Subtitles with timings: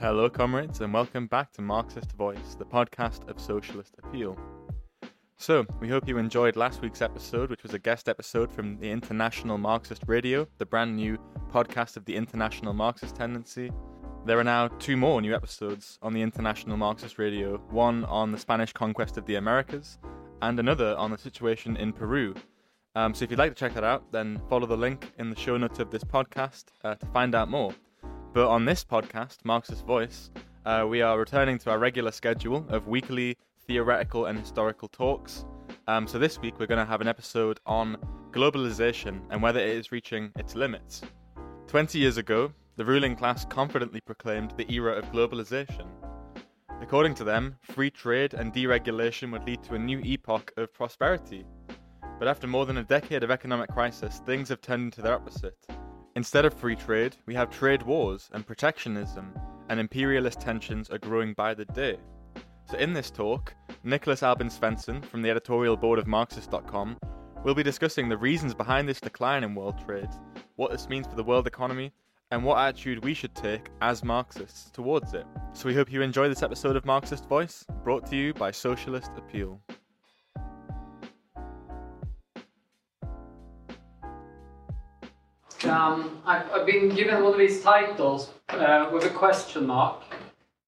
[0.00, 4.38] Hello, comrades, and welcome back to Marxist Voice, the podcast of socialist appeal.
[5.38, 8.88] So, we hope you enjoyed last week's episode, which was a guest episode from the
[8.88, 11.18] International Marxist Radio, the brand new
[11.50, 13.72] podcast of the International Marxist Tendency.
[14.24, 18.38] There are now two more new episodes on the International Marxist Radio one on the
[18.38, 19.98] Spanish conquest of the Americas,
[20.42, 22.36] and another on the situation in Peru.
[22.94, 25.36] Um, so, if you'd like to check that out, then follow the link in the
[25.36, 27.74] show notes of this podcast uh, to find out more.
[28.38, 30.30] But on this podcast, Marxist Voice,
[30.64, 33.36] uh, we are returning to our regular schedule of weekly
[33.66, 35.44] theoretical and historical talks.
[35.88, 37.96] Um, so this week, we're going to have an episode on
[38.30, 41.02] globalization and whether it is reaching its limits.
[41.66, 45.88] 20 years ago, the ruling class confidently proclaimed the era of globalization.
[46.80, 51.44] According to them, free trade and deregulation would lead to a new epoch of prosperity.
[52.20, 55.56] But after more than a decade of economic crisis, things have turned into their opposite.
[56.18, 59.32] Instead of free trade, we have trade wars and protectionism,
[59.68, 61.96] and imperialist tensions are growing by the day.
[62.68, 63.54] So, in this talk,
[63.86, 66.98] Niklas Albin Svensson from the editorial board of Marxist.com
[67.44, 70.10] will be discussing the reasons behind this decline in world trade,
[70.56, 71.92] what this means for the world economy,
[72.32, 75.24] and what attitude we should take as Marxists towards it.
[75.52, 79.12] So, we hope you enjoy this episode of Marxist Voice, brought to you by Socialist
[79.16, 79.60] Appeal.
[85.64, 90.02] Um, I've, I've, been given one of these titles uh, with a question mark,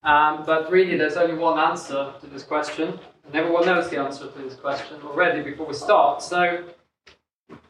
[0.02, 4.26] um, but really there's only one answer to this question, and everyone knows the answer
[4.26, 6.64] to this question already before we start, so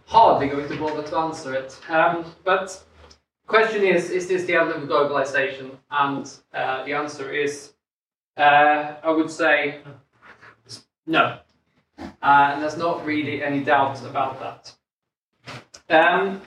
[0.06, 1.78] hardly going to bother to answer it.
[1.90, 5.72] Um, but the question is, is this the end of globalization?
[5.90, 7.74] And uh, the answer is,
[8.38, 9.80] uh, I would say,
[11.06, 11.38] no.
[11.98, 14.74] Uh, and there's not really any doubt about that.
[15.90, 16.40] Um,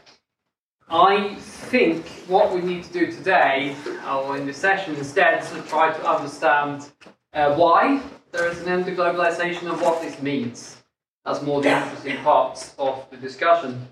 [0.90, 3.76] I think what we need to do today,
[4.08, 6.92] or in this session instead, is to try to understand
[7.34, 10.84] uh, why there is an end to globalization and what this means.
[11.26, 13.88] That's more the interesting parts of the discussion.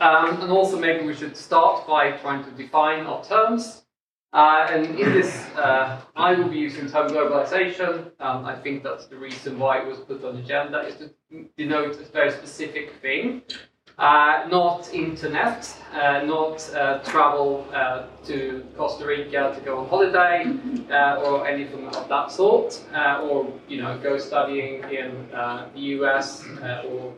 [0.00, 3.84] Um, and also, maybe we should start by trying to define our terms.
[4.32, 8.10] Uh, and in this, uh, I will be using the term globalization.
[8.18, 11.10] Um, I think that's the reason why it was put on the agenda, is to
[11.56, 13.42] denote a very specific thing.
[13.96, 20.52] Uh, not internet, uh, not uh, travel uh, to Costa Rica to go on holiday
[20.90, 26.44] uh, or anything of that sort, uh, or you know go studying in the US
[26.90, 27.14] or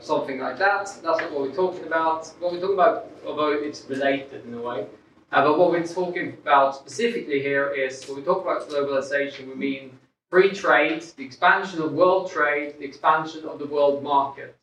[0.00, 0.78] something like that.
[0.78, 2.26] That's not what we're talking about.
[2.40, 4.86] What we're talking about, although it's related in a way,
[5.30, 9.98] but what we're talking about specifically here is when we talk about globalization, we mean
[10.30, 14.55] free trade, the expansion of world trade, the expansion of the world market.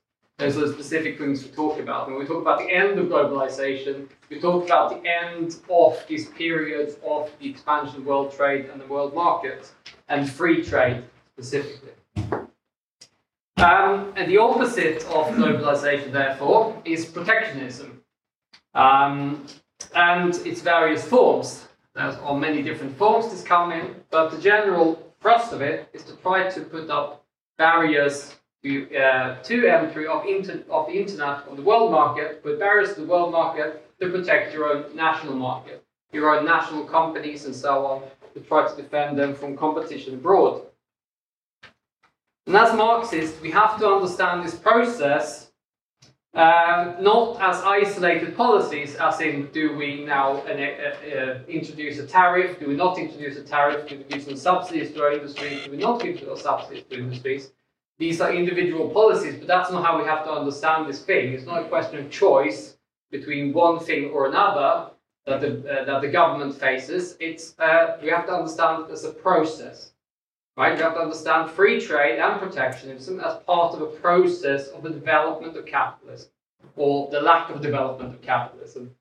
[0.44, 2.10] Those are the specific things we talk about.
[2.10, 6.26] When we talk about the end of globalization, we talk about the end of this
[6.26, 9.72] period of the expansion of world trade and the world market,
[10.10, 11.92] and free trade specifically.
[13.56, 18.02] Um, and the opposite of globalization, therefore, is protectionism.
[18.74, 19.48] Um,
[19.96, 21.70] and its various forms.
[21.96, 26.04] There are many different forms this come in, but the general thrust of it is
[26.04, 27.24] to try to put up
[27.58, 32.60] barriers to, uh, to entry of, inter- of the internet on the world market, but
[32.60, 37.46] barriers to the world market to protect your own national market, your own national companies
[37.46, 38.04] and so on,
[38.34, 40.62] to try to defend them from competition abroad.
[42.48, 45.52] And as Marxists, we have to understand this process
[46.34, 52.60] uh, not as isolated policies, as in do we now uh, uh, introduce a tariff,
[52.60, 55.72] do we not introduce a tariff, do we give some subsidies to our industry, do
[55.72, 57.52] we not give subsidies to industries,
[58.04, 61.34] these are individual policies, but that's not how we have to understand this thing.
[61.34, 62.76] It's not a question of choice
[63.12, 64.92] between one thing or another
[65.26, 67.16] that the, uh, that the government faces.
[67.22, 69.94] It's, uh, we have to understand it as a process.
[70.58, 70.76] Right?
[70.76, 74.90] We have to understand free trade and protectionism as part of a process of the
[74.90, 76.30] development of capitalism,
[76.76, 78.92] or the lack of development of capitalism,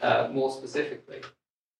[0.00, 1.20] uh, more specifically.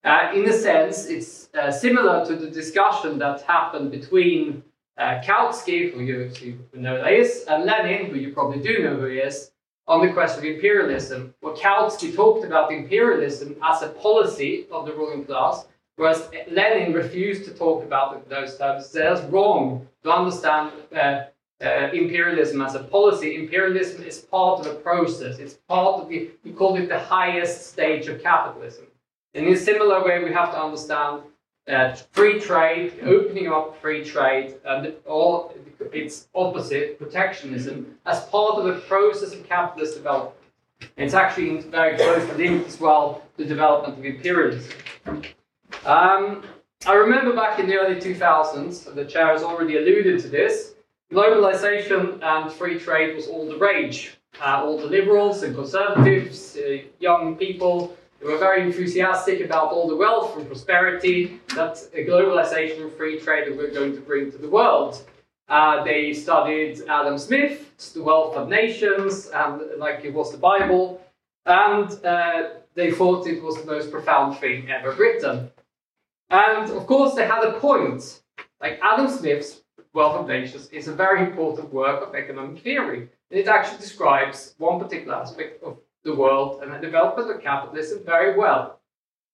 [0.05, 4.63] Uh, in a sense, it's uh, similar to the discussion that happened between
[4.99, 6.31] uh, Kautsky, who you,
[6.73, 9.53] who know is, and Lenin, who you probably do know who he is,
[9.87, 11.35] on the question of imperialism.
[11.41, 15.67] Where Kautsky talked about imperialism as a policy of the ruling class,
[15.97, 18.87] whereas Lenin refused to talk about those terms.
[18.87, 21.25] So that's wrong to understand uh,
[21.61, 23.37] uh, imperialism as a policy.
[23.37, 25.39] Imperialism is part of a process.
[25.39, 28.87] It's part of the, we call it the highest stage of capitalism.
[29.35, 31.23] And in a similar way, we have to understand
[31.69, 35.55] uh, free trade, opening up free trade, and all
[35.93, 40.37] its opposite, protectionism, as part of the process of capitalist development.
[40.97, 44.73] It's actually very closely linked as well to the development of imperialism.
[45.85, 46.43] Um,
[46.87, 50.75] I remember back in the early 2000s, the chair has already alluded to this,
[51.13, 54.19] globalization and free trade was all the rage.
[54.41, 57.97] Uh, all the liberals and conservatives, uh, young people,
[58.27, 63.69] were very enthusiastic about all the wealth and prosperity that globalization and free trade were
[63.69, 65.05] going to bring to the world.
[65.49, 71.01] Uh, they studied Adam Smith's The Wealth of Nations, and like it was the Bible,
[71.45, 75.51] and uh, they thought it was the most profound thing ever written.
[76.31, 78.23] And of course, they had a point.
[78.61, 79.63] Like Adam Smith's
[79.93, 83.09] Wealth of Nations is a very important work of economic theory.
[83.31, 88.03] And it actually describes one particular aspect of the world and the development of capitalism
[88.05, 88.81] very well.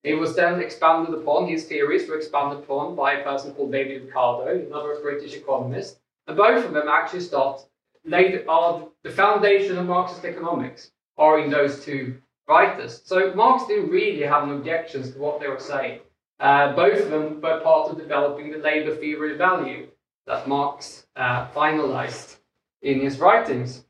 [0.03, 4.07] It was then expanded upon, his theories were expanded upon by a person called David
[4.07, 7.65] Ricardo, another British economist, and both of them actually start
[8.05, 13.01] laid are the foundation of Marxist economics are in those two writers.
[13.05, 16.01] So Marx didn't really have any objections to what they were saying.
[16.41, 19.87] Uh, both of them were part of developing the labor theory of value
[20.27, 22.37] that Marx uh, finalized
[22.83, 23.85] in his writings.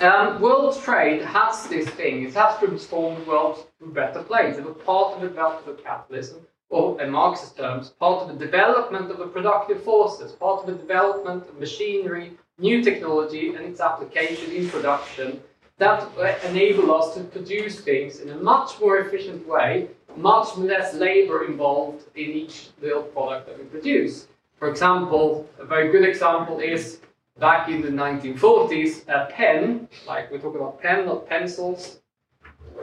[0.00, 4.58] Um, world trade has this thing, it has transformed the world to a better place.
[4.58, 8.44] It was part of the development of capitalism, or in Marxist terms, part of the
[8.44, 13.80] development of the productive forces, part of the development of machinery, new technology, and its
[13.80, 15.40] application in production
[15.78, 16.06] that
[16.44, 22.04] enable us to produce things in a much more efficient way, much less labor involved
[22.16, 24.28] in each little product that we produce.
[24.58, 27.00] For example, a very good example is
[27.38, 32.00] back in the 1940s, a pen, like we're talking about pen, not pencils.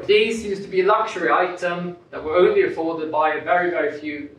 [0.06, 4.00] These used to be a luxury item that were only afforded by a very, very
[4.00, 4.30] few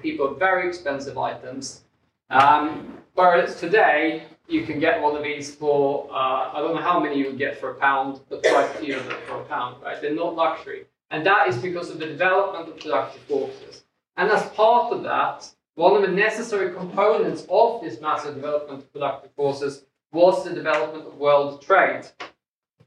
[0.00, 1.82] people, very expensive items.
[2.30, 7.00] Um, whereas today, you can get one of these for, uh, I don't know how
[7.00, 9.44] many you would get for a pound, but quite a few of them for a
[9.44, 10.00] pound, right?
[10.00, 10.86] They're not luxury.
[11.10, 13.84] And that is because of the development of productive forces.
[14.16, 18.92] And as part of that, one of the necessary components of this massive development of
[18.92, 22.02] productive forces was the development of world trade.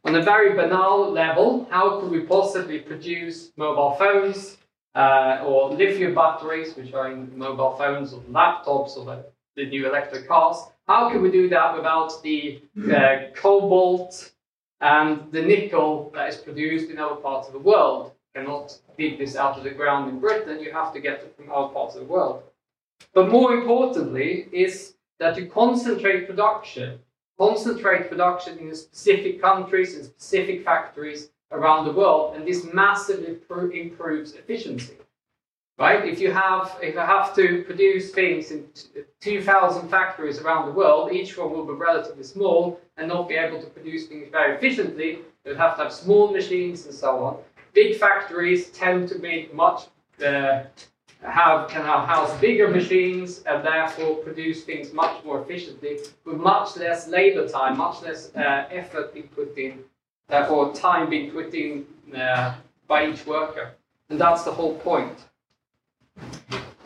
[0.06, 4.58] On a very banal level, how could we possibly produce mobile phones
[4.96, 9.26] uh, or lithium batteries, which are in mobile phones or laptops or the,
[9.56, 10.58] the new electric cars?
[10.88, 12.60] How can we do that without the
[12.92, 14.32] uh, cobalt
[14.82, 18.14] and the nickel that is produced in other parts of the world?
[18.34, 21.36] You cannot dig this out of the ground in Britain, you have to get it
[21.36, 22.49] from other parts of the world.
[23.14, 27.00] But more importantly is that you concentrate production,
[27.38, 33.38] concentrate production in specific countries and specific factories around the world, and this massively
[33.74, 34.96] improves efficiency.
[35.78, 36.06] Right?
[36.06, 38.68] If you have if you have to produce things in
[39.22, 43.62] 2,000 factories around the world, each one will be relatively small and not be able
[43.62, 45.20] to produce things very efficiently.
[45.46, 47.38] You'll have to have small machines and so on.
[47.74, 49.84] Big factories tend to be much
[50.22, 50.64] uh,
[51.24, 56.78] have can have house bigger machines and therefore produce things much more efficiently with much
[56.78, 59.80] less labor time, much less uh, effort being put in,
[60.28, 61.86] therefore time being put in
[62.16, 62.54] uh,
[62.88, 63.72] by each worker.
[64.10, 65.18] And that's the whole point.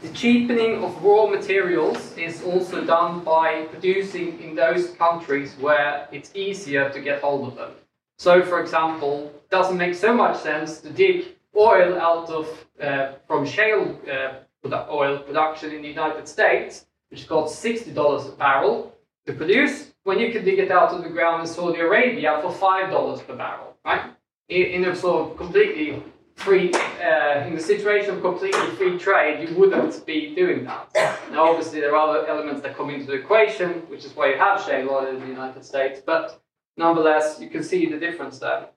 [0.02, 6.32] The cheapening of raw materials is also done by producing in those countries where it's
[6.36, 7.72] easier to get hold of them.
[8.18, 12.48] So, for example, it doesn't make so much sense to dig oil out of
[12.82, 18.32] uh, from shale uh, oil production in the United States, which costs sixty dollars a
[18.32, 22.40] barrel to produce, when you can dig it out of the ground in Saudi Arabia
[22.42, 24.12] for five dollars per barrel, right?
[24.50, 26.04] In, in a sort of completely
[26.36, 30.90] free, uh, in the situation of completely free trade, you wouldn't be doing that.
[31.32, 34.38] Now, obviously, there are other elements that come into the equation, which is why you
[34.38, 36.42] have shale oil in the United States, but
[36.76, 38.70] nonetheless, you can see the difference there.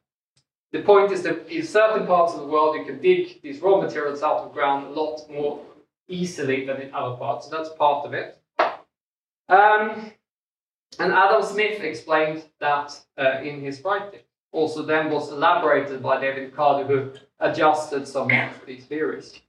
[0.76, 3.80] The point is that in certain parts of the world, you can dig these raw
[3.80, 5.62] materials out of the ground a lot more
[6.06, 7.48] easily than in other parts.
[7.48, 8.38] So that's part of it.
[9.48, 10.12] Um,
[10.98, 14.20] and Adam Smith explained that uh, in his writing.
[14.52, 19.40] Also, then was elaborated by David Ricardo, who adjusted some of these theories.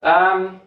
[0.00, 0.60] Um,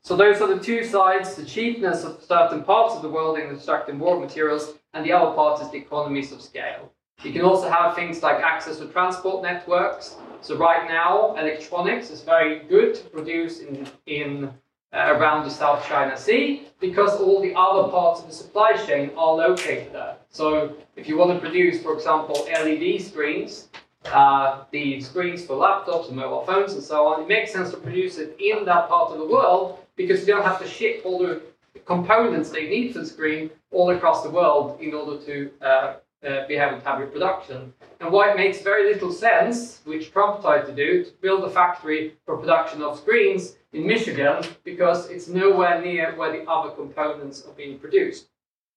[0.00, 3.54] so those are the two sides, the cheapness of certain parts of the world in
[3.54, 6.92] extracting raw materials, and the other part is the economies of scale.
[7.22, 10.16] You can also have things like access to transport networks.
[10.42, 14.52] So right now, electronics is very good to produce in, in
[14.92, 19.10] uh, around the South China Sea because all the other parts of the supply chain
[19.16, 20.16] are located there.
[20.28, 23.68] So if you want to produce, for example, LED screens,
[24.04, 27.76] uh, the screens for laptops and mobile phones and so on, it makes sense to
[27.78, 31.18] produce it in that part of the world because you don't have to ship all
[31.18, 31.42] the
[31.86, 35.94] components they need for the screen all across the world in order to uh,
[36.24, 37.72] uh, be able to have reproduction.
[38.00, 41.50] And why it makes very little sense, which Trump tried to do, to build a
[41.50, 47.44] factory for production of screens in Michigan because it's nowhere near where the other components
[47.46, 48.28] are being produced.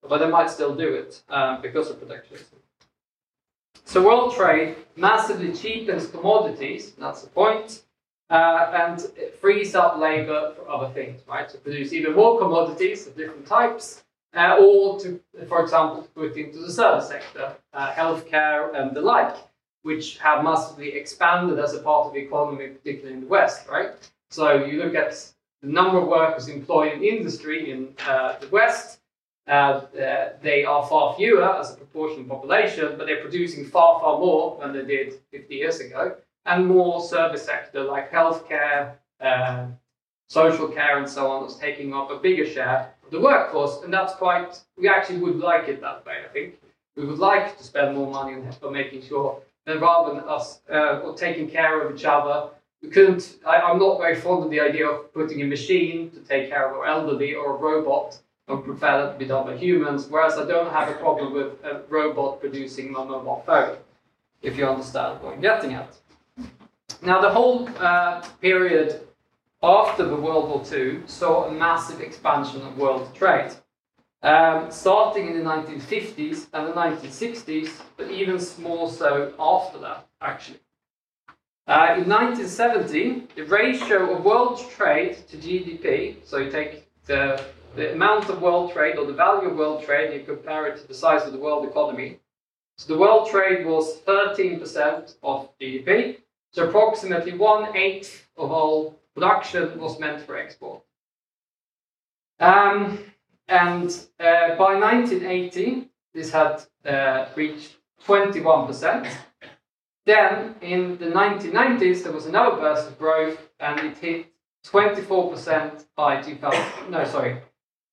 [0.07, 2.59] But they might still do it um, because of protectionism.
[3.85, 7.83] So world trade massively cheapens commodities, that's the point,
[8.29, 9.01] uh, and
[9.41, 11.49] frees up labor for other things, right?
[11.49, 14.03] To produce even more commodities of different types,
[14.35, 19.01] uh, or to, for example, to put into the service sector, uh, healthcare and the
[19.01, 19.35] like,
[19.81, 23.91] which have massively expanded as a part of the economy, particularly in the West, right?
[24.29, 25.11] So you look at
[25.61, 28.99] the number of workers employed in industry in uh, the West,
[29.49, 33.99] uh, uh, they are far fewer as a proportion of population, but they're producing far,
[33.99, 39.65] far more than they did 50 years ago, and more service sector like healthcare, uh,
[40.27, 44.13] social care, and so on is taking up a bigger share the workforce, and that's
[44.13, 44.59] quite.
[44.77, 46.17] We actually would like it that way.
[46.25, 46.59] I think
[46.95, 50.61] we would like to spend more money on, on making sure that rather than us
[50.71, 52.49] uh, or taking care of each other.
[52.81, 53.39] We couldn't.
[53.45, 56.69] I, I'm not very fond of the idea of putting a machine to take care
[56.69, 58.17] of our elderly or a robot
[58.49, 61.63] or prefer that to be done by humans, whereas I don't have a problem with
[61.63, 63.77] a robot producing my mobile phone,
[64.41, 65.95] if you understand what I'm getting at.
[67.03, 69.07] Now, the whole uh, period
[69.61, 73.51] after the World War II saw a massive expansion of world trade,
[74.21, 80.59] um, starting in the 1950s and the 1960s, but even more so after that, actually.
[81.67, 87.41] Uh, in 1970, the ratio of world trade to GDP, so you take the
[87.75, 90.77] the amount of world trade or the value of world trade, and you compare it
[90.77, 92.19] to the size of the world economy.
[92.77, 96.17] So the world trade was 13% of GDP.
[96.51, 100.81] So approximately one eighth of all production was meant for export.
[102.39, 102.99] Um,
[103.47, 107.75] and uh, by 1980, this had uh, reached
[108.07, 109.11] 21%.
[110.05, 114.27] Then in the 1990s, there was another burst of growth and it hit
[114.65, 116.89] 24% by 2000.
[116.89, 117.33] No, sorry,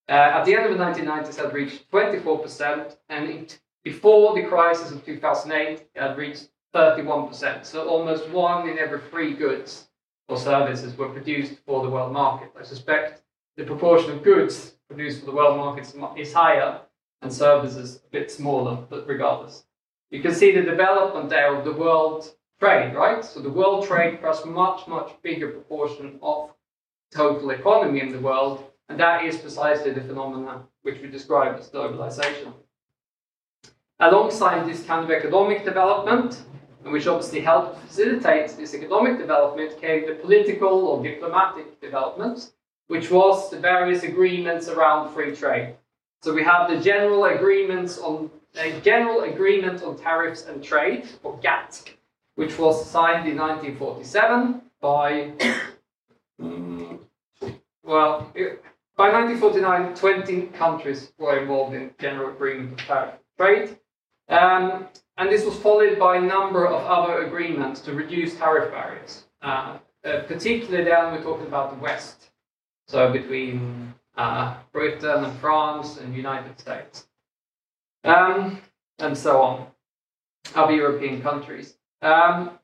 [0.08, 4.44] uh, at the end of the 1990s, it had reached 24%, and it, before the
[4.48, 7.64] crisis of 2008, it had reached 31%.
[7.64, 9.88] So almost one in every three goods
[10.28, 12.50] or services were produced for the world market.
[12.58, 13.22] I suspect
[13.56, 16.80] the proportion of goods produced for the world market is higher
[17.22, 19.64] and services a bit smaller, but regardless.
[20.10, 23.24] You can see the development there of the world trade, right?
[23.24, 26.50] So the world trade plus much, much bigger proportion of
[27.10, 31.70] total economy in the world and that is precisely the phenomenon which we describe as
[31.70, 32.52] globalization.
[33.98, 36.42] Alongside this kind of economic development,
[36.90, 42.52] which obviously helped facilitate this economic development, came the political or diplomatic development,
[42.88, 45.74] which was the various agreements around free trade.
[46.22, 51.38] So we have the general agreements on a general agreement on tariffs and trade, or
[51.42, 51.94] GATT,
[52.36, 55.32] which was signed in 1947 by
[57.82, 58.32] well,
[58.96, 63.78] by 1949, 20 countries were involved in general agreement of tariff trade,
[64.28, 64.86] um,
[65.18, 69.24] and this was followed by a number of other agreements to reduce tariff barriers.
[69.42, 72.30] Uh, uh, particularly then we're talking about the West,
[72.86, 77.08] so between uh, Britain and France and United States,
[78.04, 78.60] um,
[78.98, 79.66] and so on,
[80.54, 81.76] other European countries.
[82.02, 82.58] Um,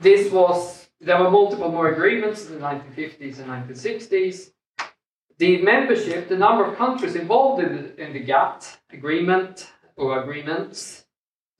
[0.00, 4.50] this was there were multiple more agreements in the 1950s and 1960s.
[5.38, 11.04] The membership, the number of countries involved in the, in the GATT agreement or agreements,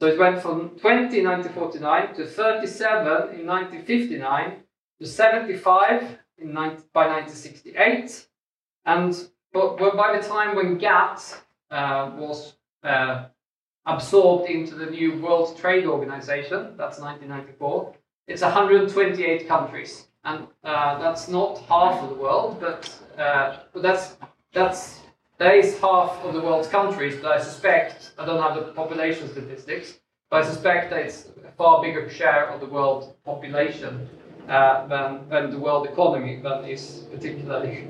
[0.00, 3.06] so it went from 20 in 1949 to 37
[3.38, 4.62] in 1959
[4.98, 8.26] to 75 in 19, by 1968.
[8.86, 13.26] And but, but by the time when GATT uh, was uh,
[13.84, 17.94] absorbed into the new World Trade Organization, that's 1994,
[18.26, 24.16] it's 128 countries and uh, that's not half of the world, but uh, but that's
[24.52, 24.99] that's
[25.40, 27.16] that is half of the world's countries.
[27.20, 29.98] But I suspect I don't have the population statistics,
[30.30, 34.08] but I suspect that it's a far bigger share of the world population
[34.48, 37.88] uh, than than the world economy than is particularly.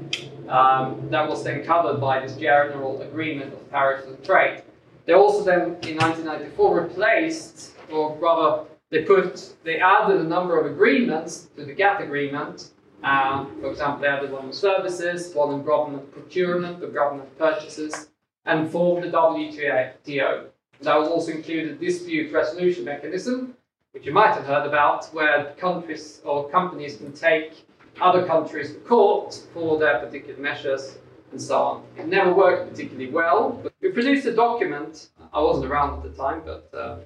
[0.48, 4.62] Um, that was then covered by this general agreement of tariffs and trade.
[5.06, 10.70] They also then in 1994 replaced, or rather they put they added a number of
[10.70, 12.70] agreements to the GATT agreement.
[13.02, 18.08] Um, for example, they added one on services, one on government procurement or government purchases,
[18.44, 20.46] and formed the WTO.
[20.82, 23.54] That was also included dispute resolution mechanism,
[23.92, 27.66] which you might have heard about, where countries or companies can take
[28.00, 30.98] other countries to court for their particular measures
[31.32, 31.84] and so on.
[31.96, 36.16] It never worked particularly well, but we produced a document I wasn't around at the
[36.16, 36.96] time, but uh,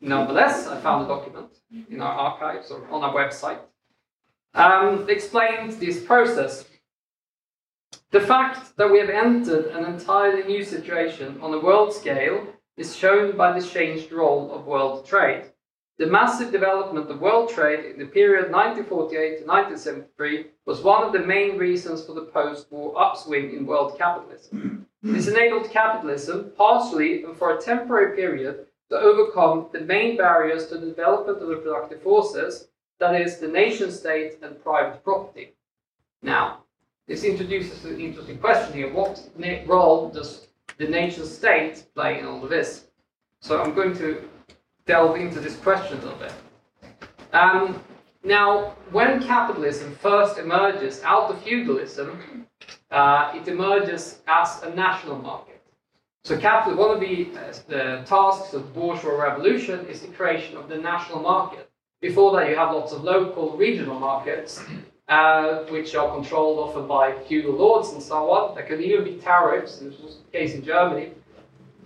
[0.00, 1.50] nonetheless, I found a document
[1.90, 3.58] in our archives or on our website.
[4.54, 6.66] Um, explained this process.
[8.10, 12.94] The fact that we have entered an entirely new situation on a world scale is
[12.94, 15.44] shown by the changed role of world trade.
[15.98, 21.12] The massive development of world trade in the period 1948 to 1973 was one of
[21.12, 24.86] the main reasons for the post war upswing in world capitalism.
[25.02, 30.78] This enabled capitalism, partially and for a temporary period, to overcome the main barriers to
[30.78, 32.68] the development of the productive forces,
[33.02, 35.54] that is, the nation state and private property.
[36.22, 36.62] Now,
[37.08, 38.92] this introduces an interesting question here.
[38.92, 39.20] What
[39.66, 40.46] role does
[40.78, 42.86] the nation state play in all of this?
[43.40, 44.22] So I'm going to
[44.86, 46.32] delve into this question a little bit.
[47.32, 47.82] Um,
[48.22, 52.46] now, when capitalism first emerges out of feudalism,
[52.92, 55.60] uh, it emerges as a national market.
[56.22, 60.56] So, capital, one of the, uh, the tasks of the bourgeois revolution is the creation
[60.56, 61.68] of the national market.
[62.02, 64.60] Before that, you have lots of local, regional markets,
[65.06, 68.56] uh, which are controlled often by feudal lords and so on.
[68.56, 71.12] There can even be tariffs, this was the case in Germany,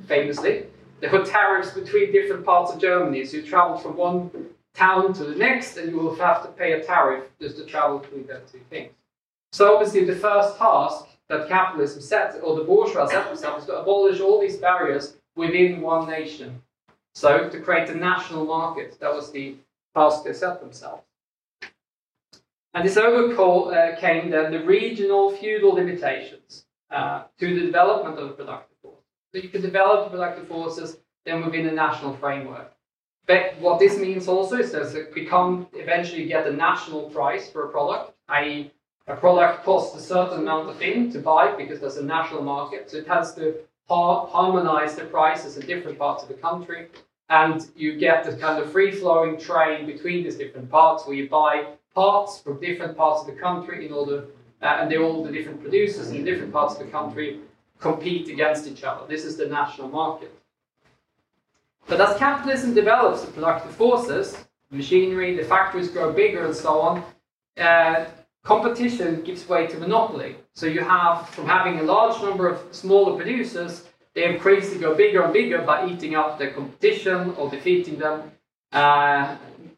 [0.07, 0.65] famously.
[1.01, 3.27] There were tariffs between different parts of Germany.
[3.27, 4.31] So you travel from one
[4.73, 7.99] town to the next, and you will have to pay a tariff just to travel
[7.99, 8.93] between those two things.
[9.53, 13.81] So obviously, the first task that capitalism set, or the bourgeois set themselves, is to
[13.81, 16.63] abolish all these barriers within one nation.
[17.15, 19.57] So to create a national market, that was the
[19.97, 21.03] task they set themselves.
[22.75, 29.05] And this overcame then the regional feudal limitations uh, to the development of productive force.
[29.33, 32.73] So you can develop productive forces then within a national framework.
[33.27, 37.65] But what this means also is that it become eventually get a national price for
[37.65, 38.71] a product, i.e.,
[39.09, 42.91] a product costs a certain amount of thing to buy because there's a national market.
[42.91, 43.55] So it has to
[43.89, 46.89] harmonize the prices in different parts of the country.
[47.29, 51.29] And you get this kind of free flowing trade between these different parts where you
[51.29, 54.27] buy parts from different parts of the country in order,
[54.63, 57.41] uh, and they're all the different producers in different parts of the country
[57.81, 59.07] compete against each other.
[59.07, 60.33] This is the national market.
[61.89, 64.37] But as capitalism develops the productive forces,
[64.71, 67.05] machinery, the factories grow bigger and so on,
[67.59, 68.07] uh,
[68.45, 70.37] competition gives way to monopoly.
[70.55, 73.86] So you have, from having a large number of smaller producers,
[74.17, 78.33] they increasingly go bigger and bigger by eating up the competition or defeating them,
[78.73, 79.37] uh,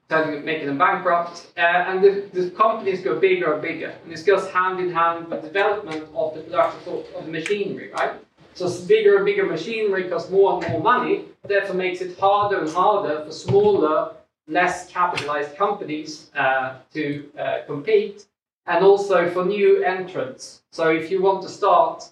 [0.08, 1.48] making them bankrupt.
[1.56, 3.92] Uh, and the, the, companies go bigger and bigger.
[4.04, 6.80] And this goes hand in hand with the development of the production
[7.16, 8.12] of the machinery, right?
[8.54, 12.70] So bigger and bigger machinery costs more and more money, therefore makes it harder and
[12.70, 14.14] harder for smaller,
[14.46, 18.26] less capitalized companies uh, to uh, compete
[18.66, 20.62] and also for new entrants.
[20.70, 22.08] So if you want to start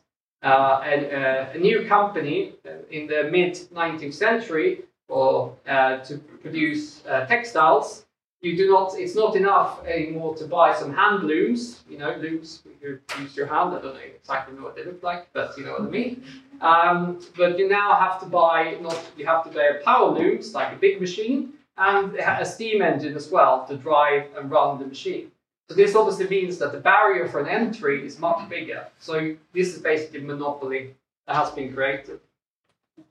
[0.46, 2.54] uh, a, a, new company
[2.90, 8.06] in the mid 19th century or uh, to produce uh, textiles,
[8.42, 8.94] you do not.
[8.96, 11.82] It's not enough anymore to buy some hand looms.
[11.88, 13.74] You know, looms you use your hand.
[13.74, 16.22] I don't know exactly what they look like, but you know what I mean.
[16.60, 18.98] Um, but you now have to buy not.
[19.16, 23.30] You have to buy power looms like a big machine and a steam engine as
[23.30, 25.30] well to drive and run the machine.
[25.68, 28.86] So this obviously means that the barrier for an entry is much bigger.
[28.98, 30.94] So this is basically monopoly
[31.26, 32.20] that has been created.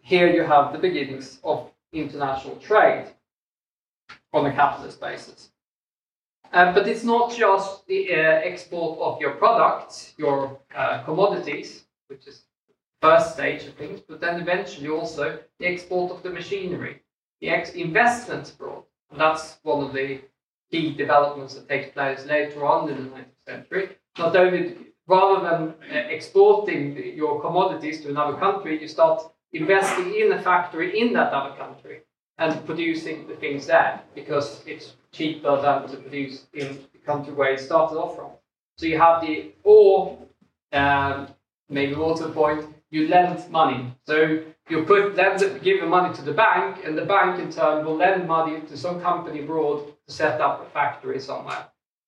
[0.02, 3.08] Here you have the beginnings of international trade
[4.34, 5.50] on a capitalist basis.
[6.54, 12.28] Uh, but it's not just the uh, export of your products, your uh, commodities, which
[12.28, 17.02] is the first stage of things, but then eventually also the export of the machinery,
[17.42, 18.84] the investments abroad.
[19.12, 20.22] And that's one of the
[20.76, 23.90] key developments that takes place later on in the 19th century.
[24.18, 24.76] Not only
[25.08, 25.62] rather than
[25.92, 29.22] uh, exporting your commodities to another country, you start
[29.54, 32.02] investing in a factory in that other country
[32.38, 37.54] and producing the things there because it's cheaper than to produce in the country where
[37.54, 38.32] it started off from.
[38.78, 40.18] So you have the or
[40.74, 41.30] um,
[41.70, 43.96] maybe the point, you lend money.
[44.06, 47.86] So you put lend give the money to the bank, and the bank in turn
[47.86, 51.68] will lend money to some company abroad to set up a factory somewhere.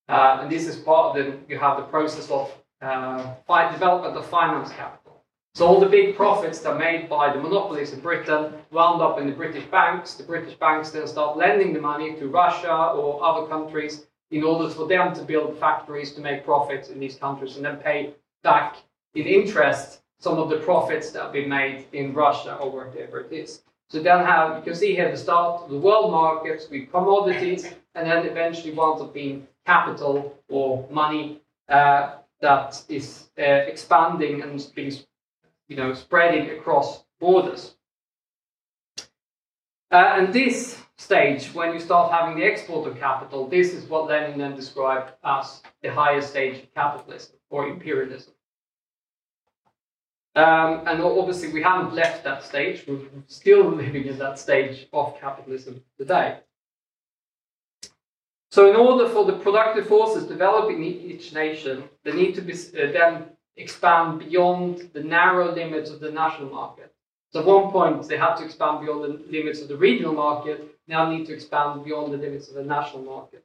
[0.10, 3.34] Uh, and this is part of the, you have the process of uh,
[3.72, 5.24] development of finance capital.
[5.54, 9.20] So all the big profits that are made by the monopolies in Britain wound up
[9.20, 10.14] in the British banks.
[10.14, 14.70] The British banks then start lending the money to Russia or other countries in order
[14.70, 18.78] for them to build factories to make profits in these countries and then pay back
[19.16, 23.32] in interest some of the profits that have been made in Russia or wherever it
[23.32, 23.64] is.
[23.90, 27.68] So then have you can see here the start of the world markets with commodities
[27.96, 34.66] and then eventually winds up being capital or money uh, that is uh, expanding and
[34.76, 34.94] being,
[35.68, 37.76] you know, spreading across borders.
[39.90, 44.08] Uh, and this stage, when you start having the export of capital, this is what
[44.08, 48.34] Lenin then described as the highest stage of capitalism or imperialism.
[50.38, 52.86] Um, and obviously, we haven't left that stage.
[52.88, 56.42] We're still living in that stage of capitalism today.
[58.52, 62.54] So, in order for the productive forces developing in each nation, they need to be,
[62.54, 66.94] uh, then expand beyond the narrow limits of the national market.
[67.34, 70.78] So, at one point, they had to expand beyond the limits of the regional market.
[70.88, 73.44] Now, need to expand beyond the limits of the national market.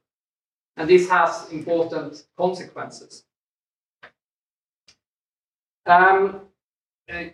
[0.76, 3.24] And this has important consequences.
[5.86, 6.42] Um,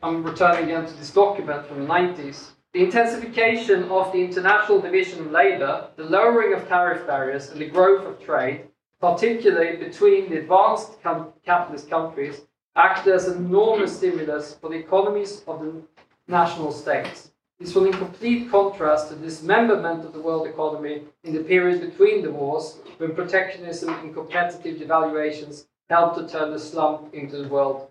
[0.03, 2.51] I'm returning again to this document from the 90s.
[2.73, 7.69] The intensification of the international division of labour, the lowering of tariff barriers, and the
[7.69, 8.64] growth of trade,
[9.01, 12.41] particularly between the advanced capitalist countries,
[12.75, 15.81] acted as enormous stimulus for the economies of the
[16.27, 17.31] national states.
[17.61, 21.81] This was in complete contrast to the dismemberment of the world economy in the period
[21.81, 27.49] between the wars, when protectionism and competitive devaluations helped to turn the slump into the
[27.49, 27.88] world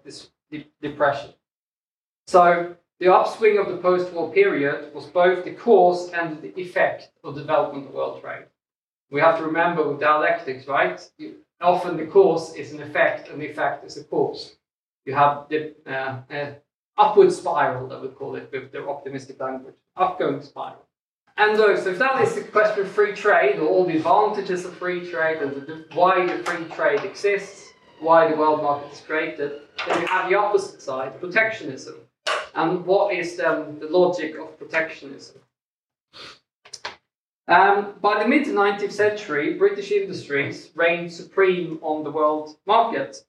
[0.81, 1.31] depression.
[2.27, 7.35] So the upswing of the post-war period was both the cause and the effect of
[7.35, 8.47] development of world trade.
[9.09, 10.99] We have to remember with dialectics, right?
[11.17, 14.57] You, often the cause is an effect, and the effect is a cause.
[15.05, 16.51] You have the uh, uh,
[16.97, 20.83] upward spiral, that we call it, with the optimistic language, upgoing spiral.
[21.37, 24.65] And so, so if that is the question of free trade, or all the advantages
[24.65, 28.99] of free trade, and the, why the free trade exists, why the world market is
[28.99, 31.95] created, then you have the opposite side, protectionism
[32.57, 35.39] and what is um, the logic of protectionism?
[37.47, 43.23] Um, by the mid 19th century, British industries reigned supreme on the world market.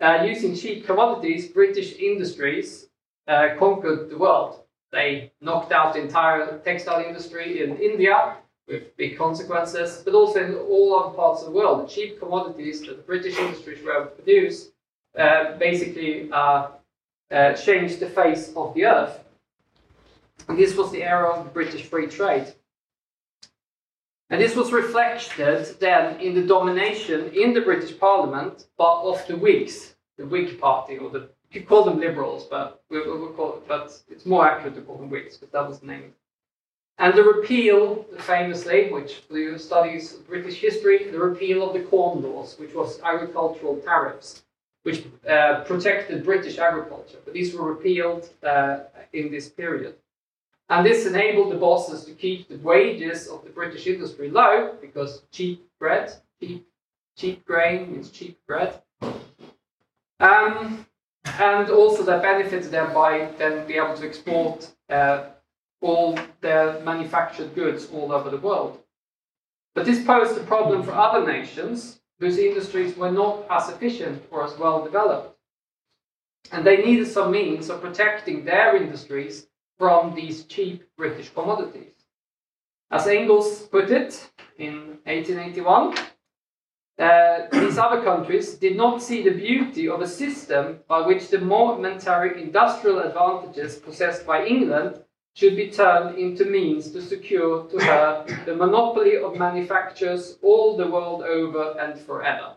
[0.00, 2.88] Uh, using cheap commodities, British industries
[3.28, 4.64] uh, conquered the world.
[4.90, 10.54] They knocked out the entire textile industry in India with big consequences, but also in
[10.54, 11.84] all other parts of the world.
[11.84, 14.70] The cheap commodities that the British industries were able to produce
[15.16, 16.68] uh, basically uh,
[17.32, 19.18] uh, changed the face of the earth.
[20.48, 22.52] And this was the era of British free trade.
[24.30, 29.36] And this was reflected then in the domination in the British Parliament but of the
[29.36, 33.56] Whigs, the Whig Party, or the you could call them liberals, but we, we call
[33.56, 36.14] it, but it's more accurate to call them Whigs because that was the name.
[36.96, 42.22] And the repeal, famously, which for you studies British history, the repeal of the Corn
[42.22, 44.44] Laws, which was agricultural tariffs,
[44.82, 48.80] which uh, protected British agriculture, but these were repealed uh,
[49.12, 49.94] in this period.
[50.68, 55.22] And this enabled the bosses to keep the wages of the British industry low because
[55.30, 56.66] cheap bread, cheap,
[57.16, 58.80] cheap grain means cheap bread.
[60.18, 60.86] Um,
[61.38, 65.24] and also that benefited them by then be able to export uh,
[65.80, 68.78] all their manufactured goods all over the world.
[69.74, 74.44] But this posed a problem for other nations whose industries were not as efficient or
[74.44, 75.36] as well developed.
[76.52, 81.94] And they needed some means of protecting their industries from these cheap British commodities.
[82.92, 85.98] As Engels put it in 1881,
[87.00, 91.40] uh, these other countries did not see the beauty of a system by which the
[91.40, 95.02] momentary industrial advantages possessed by England
[95.34, 100.86] should be turned into means to secure to her the monopoly of manufactures all the
[100.86, 102.56] world over and forever.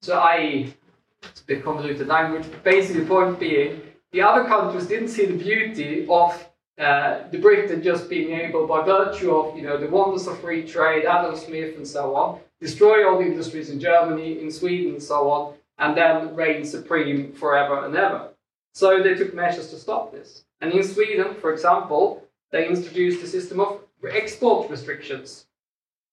[0.00, 0.74] So, i.e.,
[1.22, 5.26] it's a bit convoluted language, but basically the point being, the other countries didn't see
[5.26, 9.86] the beauty of uh, the Britain just being able, by virtue of you know the
[9.86, 14.40] wonders of free trade, Adam Smith and so on, destroy all the industries in Germany,
[14.40, 18.30] in Sweden, and so on, and then reign supreme forever and ever.
[18.74, 20.44] So they took measures to stop this.
[20.62, 22.22] And in Sweden, for example,
[22.52, 25.46] they introduced a system of export restrictions.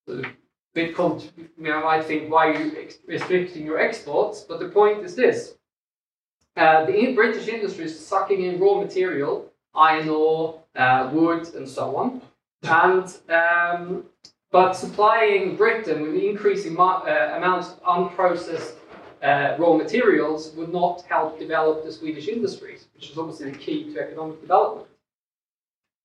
[0.08, 0.24] So
[0.74, 4.42] bit you know, I think, why are you restricting your exports?
[4.42, 5.56] But the point is this.
[6.58, 11.96] Uh, the British industry is sucking in raw material, iron ore, uh, wood, and so
[11.96, 12.22] on.
[12.64, 14.06] And um,
[14.52, 18.79] but supplying Britain with increasing uh, amounts of unprocessed
[19.24, 23.94] uh, raw materials would not help develop the Swedish industries, which is obviously the key
[23.94, 24.88] to economic development.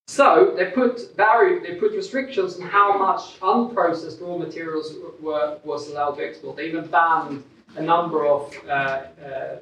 [0.06, 5.88] So they put barrier, they put restrictions on how much unprocessed raw materials were was
[5.88, 6.56] allowed to export.
[6.56, 7.42] They even banned
[7.76, 9.56] a number of uh, uh,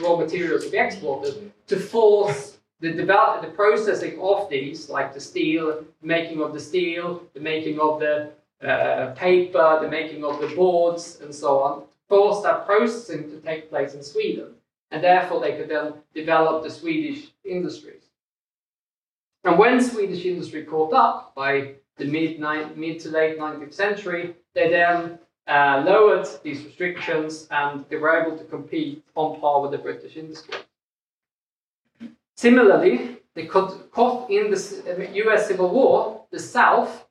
[0.00, 5.20] raw materials to be exported to force the develop, the processing of these, like the
[5.20, 8.30] steel, making of the steel, the making of the
[8.62, 13.70] uh, paper, the making of the boards, and so on, forced that processing to take
[13.70, 14.48] place in Sweden,
[14.90, 18.02] and therefore they could then develop the Swedish industries.
[19.44, 22.40] And when Swedish industry caught up by the mid,
[22.76, 28.36] mid to late 19th century, they then uh, lowered these restrictions and they were able
[28.36, 30.54] to compete on par with the British industry.
[32.36, 33.42] Similarly, the
[34.28, 37.06] in the US Civil War, the South,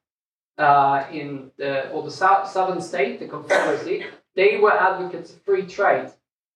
[0.58, 4.06] uh, in the, or the southern state, the Confederacy,
[4.40, 6.10] they were advocates of free trade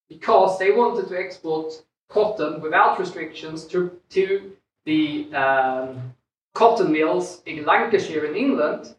[0.07, 4.53] because they wanted to export cotton without restrictions to, to
[4.85, 6.13] the um,
[6.53, 8.95] cotton mills in Lancashire in England,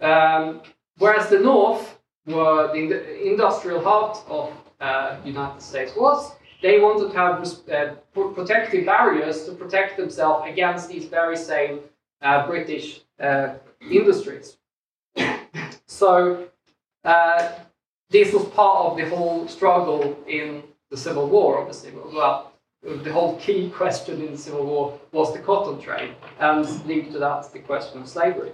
[0.00, 0.60] um,
[0.98, 6.32] whereas the North were the industrial heart of uh, United States was.
[6.62, 7.36] They wanted to have
[7.70, 7.94] uh,
[8.34, 11.78] protective barriers to protect themselves against these very same
[12.22, 14.56] uh, British uh, industries.
[15.88, 16.48] So
[17.04, 17.52] uh,
[18.10, 21.92] this was part of the whole struggle in the Civil War, obviously.
[21.92, 27.12] Well, the whole key question in the Civil War was the cotton trade, and linked
[27.12, 28.52] to that, the question of slavery.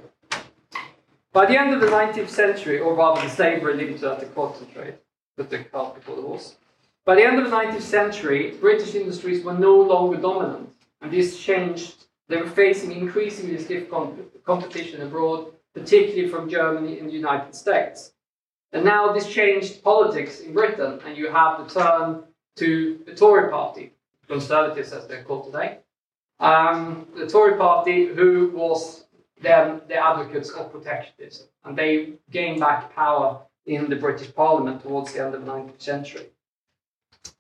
[1.33, 4.27] By the end of the 19th century, or rather the slavery linked to that, the
[4.27, 4.95] cotton trade,
[5.37, 6.57] put the cart before the horse.
[7.05, 11.38] By the end of the 19th century, British industries were no longer dominant, and this
[11.38, 12.05] changed.
[12.29, 13.91] They were facing increasingly stiff
[14.45, 18.12] competition abroad, particularly from Germany and the United States.
[18.73, 22.25] And now this changed politics in Britain, and you have the turn
[22.57, 23.93] to the Tory party,
[24.27, 25.79] Conservatives as they're called today.
[26.41, 29.05] Um, the Tory party, who was
[29.41, 35.13] then the advocates of protectionism, and they gained back power in the British Parliament towards
[35.13, 36.27] the end of the 19th century.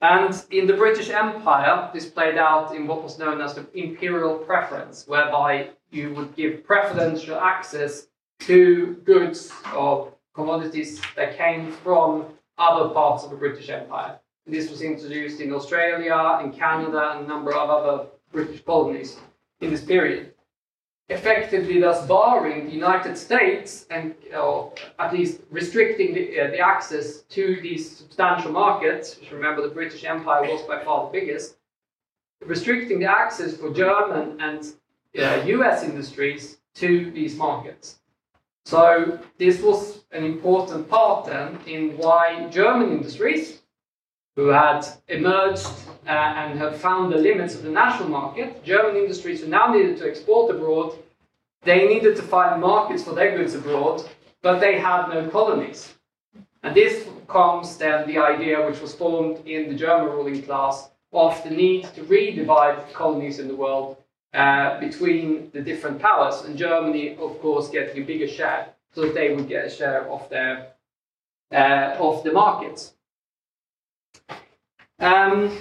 [0.00, 4.36] And in the British Empire, this played out in what was known as the imperial
[4.38, 8.08] preference, whereby you would give preferential access
[8.40, 12.26] to goods or commodities that came from
[12.58, 14.18] other parts of the British Empire.
[14.46, 19.16] This was introduced in Australia, in Canada, and a number of other British colonies
[19.60, 20.34] in this period.
[21.08, 27.20] Effectively, thus barring the United States and or at least restricting the, uh, the access
[27.22, 31.56] to these substantial markets, which remember the British Empire was by far the biggest,
[32.44, 34.72] restricting the access for German and
[35.18, 38.00] uh, US industries to these markets.
[38.64, 43.60] So this was an important part then in why German industries,
[44.36, 45.66] who had emerged
[46.06, 49.98] uh, and had found the limits of the national market, German industries who now needed
[49.98, 50.96] to export abroad,
[51.62, 54.02] they needed to find markets for their goods abroad,
[54.40, 55.94] but they had no colonies.
[56.62, 61.42] And this comes then the idea which was formed in the German ruling class of
[61.44, 63.96] the need to redivide colonies in the world
[64.32, 69.14] uh, between the different powers, and Germany, of course, getting a bigger share, so that
[69.14, 70.72] they would get a share of their
[71.52, 72.94] uh, of the markets.
[74.98, 75.56] Um,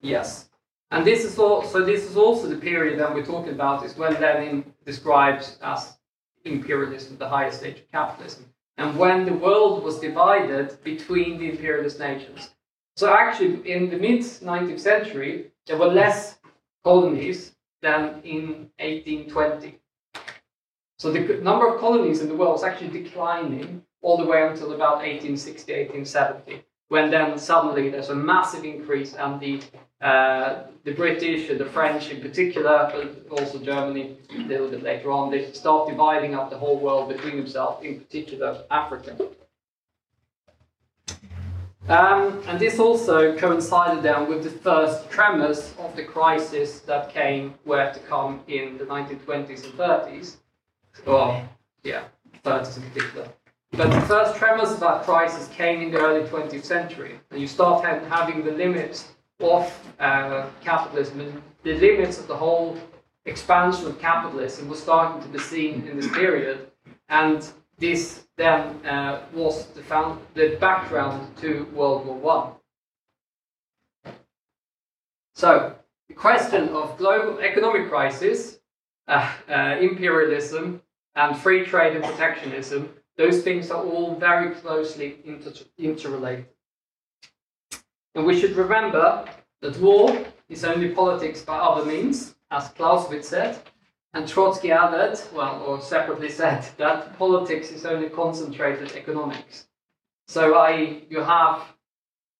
[0.00, 0.48] yes,
[0.90, 4.20] and this is also this is also the period that we're talking about is when
[4.20, 5.96] Lenin describes as
[6.44, 8.44] imperialism, the highest stage of capitalism,
[8.76, 12.50] and when the world was divided between the imperialist nations.
[12.96, 16.38] So actually, in the mid 19th century, there were less
[16.84, 19.80] colonies than in 1820.
[20.98, 24.72] So the number of colonies in the world was actually declining all the way until
[24.72, 29.62] about 1860, 1870, when then suddenly there's a massive increase and the
[30.00, 35.10] uh, the British and the French in particular, but also Germany a little bit later
[35.10, 39.16] on, they start dividing up the whole world between themselves, in particular Africa.
[41.88, 47.54] Um, and this also coincided then with the first tremors of the crisis that came,
[47.64, 50.36] were to come in the 1920s and 30s.
[51.06, 51.48] Well,
[51.82, 52.04] yeah,
[52.44, 53.28] 30s in particular.
[53.72, 57.46] But the first tremors of that crisis came in the early 20th century, and you
[57.46, 62.76] start having the limits of uh, capitalism the limits of the whole
[63.24, 66.70] expansion of capitalism was starting to be seen in this period.
[67.08, 67.46] And
[67.78, 72.52] this then uh, was the, found, the background to World War One.
[75.34, 75.74] So,
[76.08, 78.60] the question of global economic crisis,
[79.08, 80.82] uh, uh, imperialism,
[81.16, 86.46] and free trade and protectionism, those things are all very closely inter interrelated.
[88.14, 89.24] And we should remember
[89.62, 93.58] that war is only politics by other means, as Clausewitz said,
[94.12, 99.66] and Trotsky added, well, or separately said, that politics is only concentrated economics.
[100.28, 101.62] So I, you have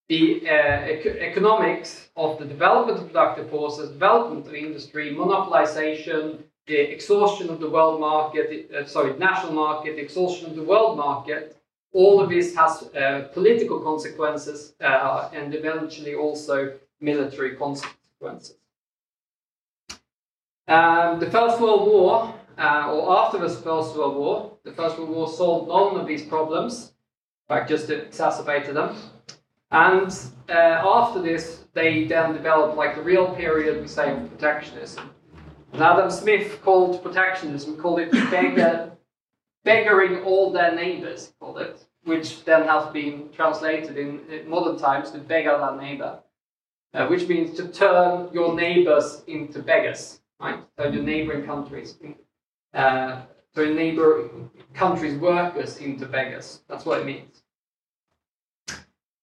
[0.08, 6.76] the uh, ec economics of the development of productive forces, development of industry, monopolization, the
[6.76, 11.56] exhaustion of the world market, uh, sorry, national market, the exhaustion of the world market.
[11.92, 18.56] All of this has uh, political consequences uh, and eventually also military consequences.
[20.66, 25.10] Um, the First World War, uh, or after the First World War, the First World
[25.10, 26.94] War solved none of these problems,
[27.48, 28.96] in fact, just exacerbated them.
[29.70, 30.10] And
[30.48, 35.10] uh, after this, they then developed like the real period we say of protectionism.
[35.74, 38.92] And Adam Smith called protectionism, called it beggar,
[39.66, 45.18] beggaring all their neighbors, called it, which then has been translated in, modern times to
[45.18, 46.20] beggar their neighbor,
[46.94, 50.60] uh, which means to turn your neighbors into beggars, right?
[50.78, 51.96] So your neighboring countries,
[52.72, 54.30] uh, so your neighbor
[54.74, 56.60] countries' workers into beggars.
[56.68, 57.42] That's what it means.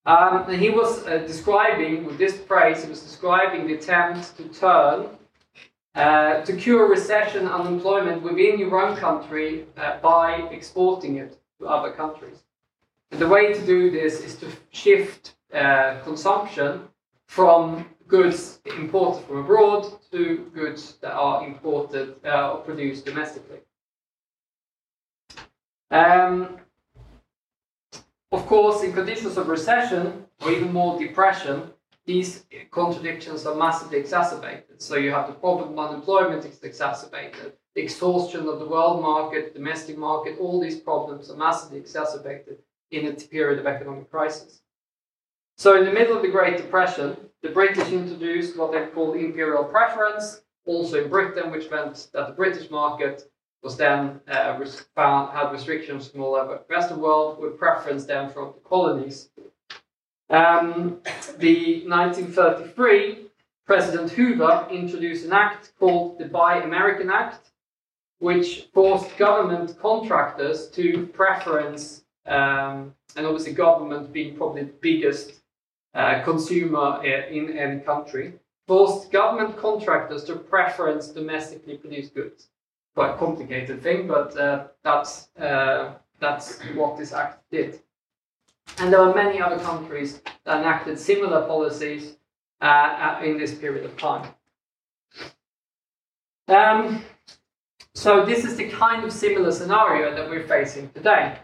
[0.04, 4.48] Um, and he was uh, describing, with this phrase, he was describing the attempt to
[4.48, 5.16] turn,
[5.94, 11.92] uh, to cure recession unemployment within your own country uh, by exporting it to other
[11.92, 12.44] countries.
[13.10, 16.88] And the way to do this is to shift uh, consumption
[17.26, 23.60] from goods imported from abroad to goods that are imported uh, or produced domestically.
[25.90, 26.58] Um,
[28.30, 31.70] of course, in conditions of recession or even more depression,
[32.06, 34.82] these contradictions are massively exacerbated.
[34.82, 39.54] So you have the problem of unemployment is exacerbated, the exhaustion of the world market,
[39.54, 42.58] domestic market, all these problems are massively exacerbated
[42.90, 44.60] in a period of economic crisis.
[45.56, 49.64] So in the middle of the Great Depression, the British introduced what they called imperial
[49.64, 53.30] preference, also in Britain, which meant that the British market
[53.62, 58.28] was then uh, found, had restrictions from all over the Western world with preference then
[58.30, 59.30] from the colonies.
[60.32, 61.00] Um,
[61.38, 63.26] the 1933,
[63.66, 67.50] President Hoover introduced an act called the Buy American Act,
[68.18, 75.42] which forced government contractors to preference, um, and obviously government being probably the biggest
[75.94, 78.32] uh, consumer uh, in any country,
[78.66, 82.48] forced government contractors to preference domestically produced goods
[82.94, 87.80] quite complicated thing, but uh, that's uh, that's what this act did.
[88.78, 92.16] And there were many other countries that enacted similar policies
[92.60, 94.28] uh, in this period of time.
[96.48, 97.04] Um,
[97.94, 101.38] so this is the kind of similar scenario that we're facing today.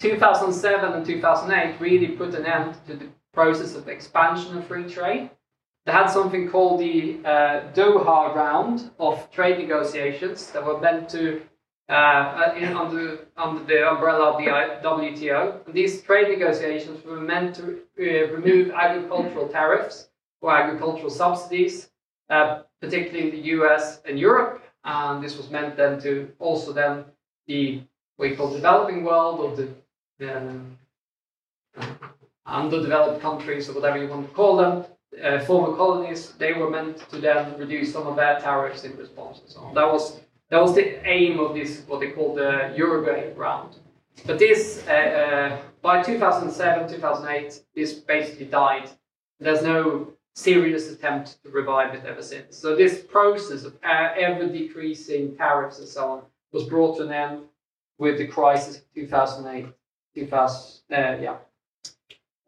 [0.00, 5.30] 2007 and 2008 really put an end to the process of expansion of free trade
[5.86, 11.42] they had something called the uh, Doha round of trade negotiations that were meant to,
[11.88, 15.72] uh, in, under, under the umbrella of the WTO.
[15.72, 20.08] These trade negotiations were meant to uh, remove agricultural tariffs
[20.40, 21.90] or agricultural subsidies,
[22.28, 24.62] uh, particularly in the US and Europe.
[24.84, 27.04] And this was meant then to also then
[27.46, 27.82] the
[28.18, 29.68] we call developing world or the,
[30.18, 30.78] the um,
[32.46, 34.86] underdeveloped countries or whatever you want to call them
[35.22, 39.40] uh, former colonies, they were meant to then reduce some of their tariffs in response
[39.40, 39.74] and so on.
[39.74, 40.20] That was
[40.50, 43.76] that was the aim of this what they call the Uruguay round.
[44.24, 48.88] But this uh, uh, by 2007, 2008, this basically died.
[49.38, 52.56] There's no serious attempt to revive it ever since.
[52.56, 57.12] So this process of uh, ever decreasing tariffs and so on was brought to an
[57.12, 57.42] end
[57.98, 59.72] with the crisis of 2008,
[60.14, 61.36] 2000, uh, yeah,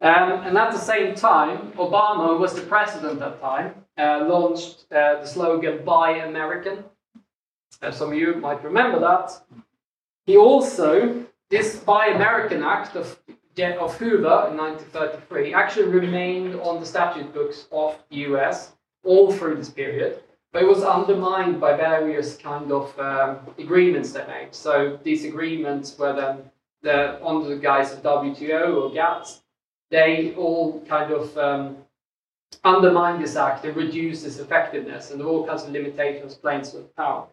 [0.01, 4.25] um, and at the same time, Obama, who was the president at that time, uh,
[4.29, 6.85] launched uh, the slogan Buy American.
[7.81, 9.31] Uh, some of you might remember that.
[10.25, 13.19] He also, this Buy American Act of,
[13.57, 19.55] of Hoover in 1933 actually remained on the statute books of the US all through
[19.55, 24.53] this period, but it was undermined by various kind of um, agreements they made.
[24.53, 29.39] So these agreements were then the, under the guise of WTO or GATT,
[29.89, 31.77] they all kind of um,
[32.63, 36.75] undermine this act and reduce its effectiveness, and there are all kinds of limitations placed
[36.75, 37.27] on power.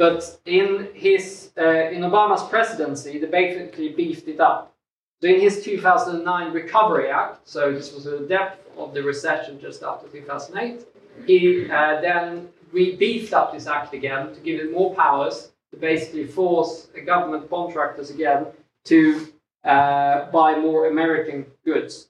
[0.00, 4.74] But in his uh, in Obama's presidency, they basically beefed it up.
[5.20, 9.82] So in his 2009 Recovery Act, so this was the depth of the recession just
[9.82, 10.86] after 2008,
[11.26, 15.76] he uh, then re beefed up this act again to give it more powers to
[15.76, 18.46] basically force government contractors again
[18.84, 19.28] to
[19.64, 22.08] uh, buy more American goods.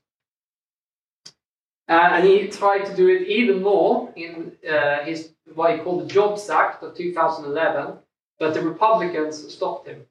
[1.89, 6.03] Uh, and he tried to do it even more in uh, his what he called
[6.03, 7.95] the Jobs Act of 2011,
[8.39, 10.07] but the Republicans stopped him.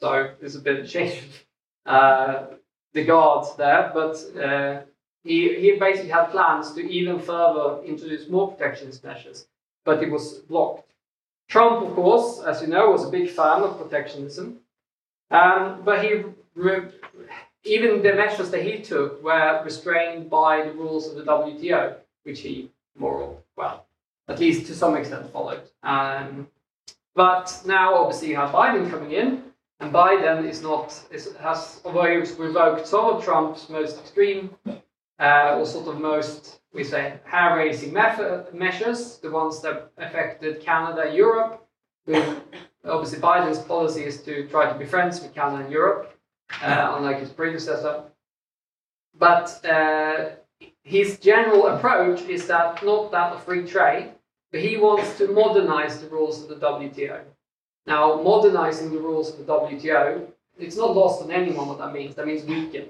[0.00, 1.22] So there's a bit of change
[1.86, 2.46] uh,
[2.92, 4.82] the guards there, but uh,
[5.24, 9.46] he, he basically had plans to even further introduce more protectionist measures,
[9.84, 10.92] but it was blocked.
[11.48, 14.58] Trump, of course, as you know, was a big fan of protectionism,
[15.30, 16.24] um, but he
[17.64, 22.40] even the measures that he took were restrained by the rules of the WTO, which
[22.40, 23.35] he more
[24.28, 25.62] at least to some extent, followed.
[25.82, 26.48] Um,
[27.14, 29.42] but now, obviously, you have Biden coming in,
[29.80, 34.50] and Biden is not is, has although he's revoked some of Trump's most extreme
[35.18, 41.66] uh, or sort of most we say hair-raising measures, the ones that affected Canada, Europe.
[42.06, 42.40] With
[42.84, 46.14] obviously Biden's policy is to try to be friends with Canada and Europe,
[46.62, 48.04] uh, unlike his predecessor.
[49.18, 50.30] But uh,
[50.82, 54.12] his general approach is that not that of free trade,
[54.52, 57.20] he wants to modernize the rules of the WTO.
[57.86, 60.26] Now, modernizing the rules of the WTO,
[60.58, 62.14] it's not lost on anyone what that means.
[62.14, 62.88] That means weaken.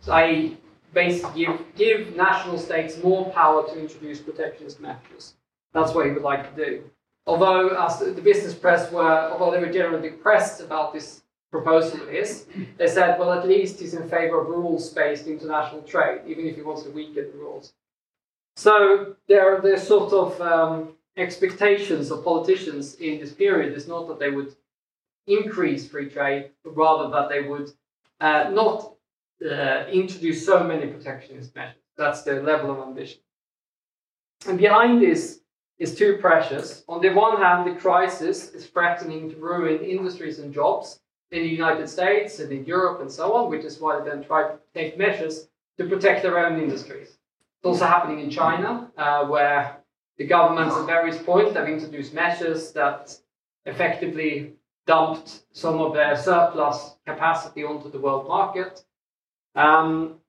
[0.00, 0.56] So I
[0.92, 5.34] basically give, give national states more power to introduce protectionist measures.
[5.72, 6.84] That's what he would like to do.
[7.26, 12.08] Although, as the, business press were, although they were generally depressed about this proposal of
[12.08, 12.46] his,
[12.78, 16.62] they said, well, at least he's in favor of rules-based international trade, even if he
[16.62, 17.74] wants to weaken the rules.
[18.58, 24.18] So there, there's sort of um, expectations of politicians in this period is not that
[24.18, 24.56] they would
[25.28, 27.70] increase free trade, but rather that they would
[28.20, 28.94] uh, not
[29.48, 31.80] uh, introduce so many protectionist measures.
[31.96, 33.20] That's the level of ambition.
[34.48, 35.38] And behind this
[35.78, 36.82] is two pressures.
[36.88, 40.98] On the one hand, the crisis is threatening to ruin industries and jobs
[41.30, 44.24] in the United States and in Europe and so on, which is why they then
[44.24, 45.46] try to take measures
[45.76, 47.18] to protect their own industries.
[47.58, 49.78] It's also happening in China, uh, where
[50.16, 53.16] the governments at various points have introduced measures that
[53.66, 54.54] effectively
[54.86, 58.84] dumped some of their surplus capacity onto the world market.
[59.54, 60.20] Um,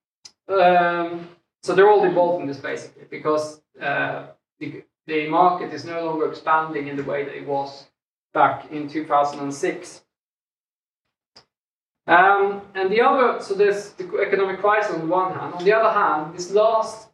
[0.48, 1.30] um,
[1.62, 4.28] so they're all involved in this basically because uh,
[4.60, 7.86] the, the market is no longer expanding in the way that it was
[8.34, 10.04] back in 2006.
[12.08, 15.54] Um, and the other, so there's the economic crisis on the one hand.
[15.54, 17.09] On the other hand, this last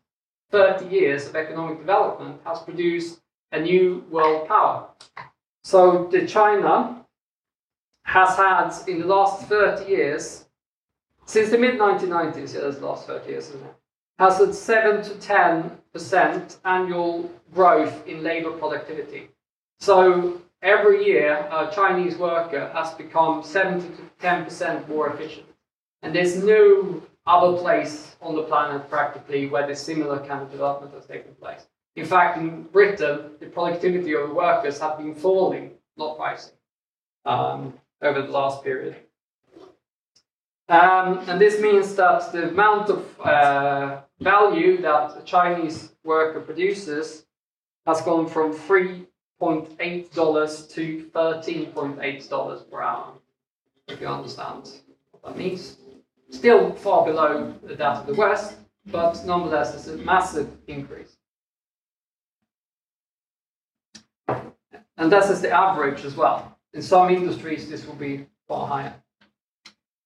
[0.51, 3.21] 30 years of economic development has produced
[3.51, 4.87] a new world power.
[5.63, 7.05] So the China
[8.03, 10.45] has had, in the last 30 years,
[11.25, 13.75] since the mid 1990s, yeah, that's the last 30 years, isn't it?
[14.19, 19.29] Has had 7 to 10% annual growth in labor productivity.
[19.79, 25.47] So every year, a Chinese worker has become 7 to 10% more efficient.
[26.01, 30.93] And there's no other place on the planet practically where this similar kind of development
[30.93, 31.65] has taken place.
[31.95, 36.53] In fact, in Britain, the productivity of workers have been falling, not rising,
[37.25, 38.95] um, over the last period.
[40.67, 47.25] Um, and this means that the amount of uh, value that a Chinese worker produces
[47.85, 53.13] has gone from $3.8 to $13.8 per hour,
[53.87, 54.69] if you understand
[55.11, 55.77] what that means.
[56.35, 58.57] Still far below that of the West,
[58.87, 61.15] but nonetheless, it's a massive increase.
[64.97, 66.57] And this is the average as well.
[66.73, 68.93] In some industries, this will be far higher.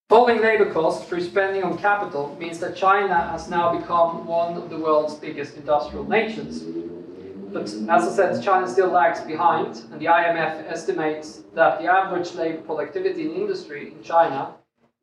[0.08, 4.70] Falling labor costs through spending on capital means that China has now become one of
[4.70, 6.62] the world's biggest industrial nations.
[7.52, 12.36] But as I said, China still lags behind, and the IMF estimates that the average
[12.36, 14.54] labor productivity in industry in China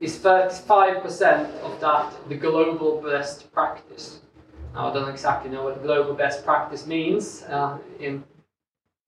[0.01, 4.20] is 35% of that the global best practice.
[4.74, 8.22] Now, I don't exactly know what global best practice means uh, in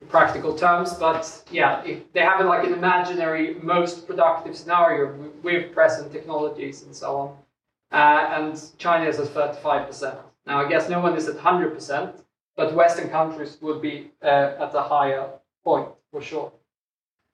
[0.09, 1.85] practical terms, but yeah,
[2.15, 7.37] they have like an imaginary most productive scenario with present technologies and so on,
[7.93, 10.17] uh, and China is at 35%.
[10.47, 12.23] Now, I guess no one is at 100%,
[12.57, 15.29] but Western countries would be uh, at a higher
[15.63, 16.51] point for sure.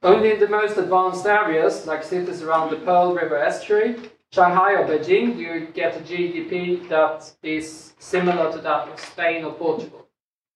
[0.04, 3.96] Only in the most advanced areas, like cities around the Pearl River estuary,
[4.34, 9.54] Shanghai or Beijing, you get a GDP that is similar to that of Spain or
[9.54, 10.06] Portugal.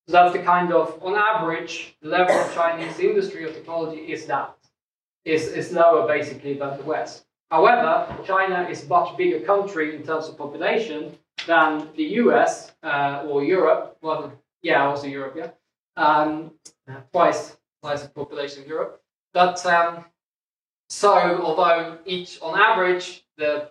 [0.07, 4.27] So that's the kind of, on average, the level of Chinese industry or technology is
[4.27, 4.55] that.
[5.25, 7.25] Is, is lower basically than the West.
[7.51, 13.25] However, China is a much bigger country in terms of population than the US uh,
[13.27, 13.97] or Europe.
[14.03, 14.31] Well,
[14.61, 15.51] yeah, also Europe, yeah.
[15.97, 16.53] Um,
[17.13, 19.03] twice size of population of Europe.
[19.33, 20.05] But um,
[20.89, 23.71] so, although each on average the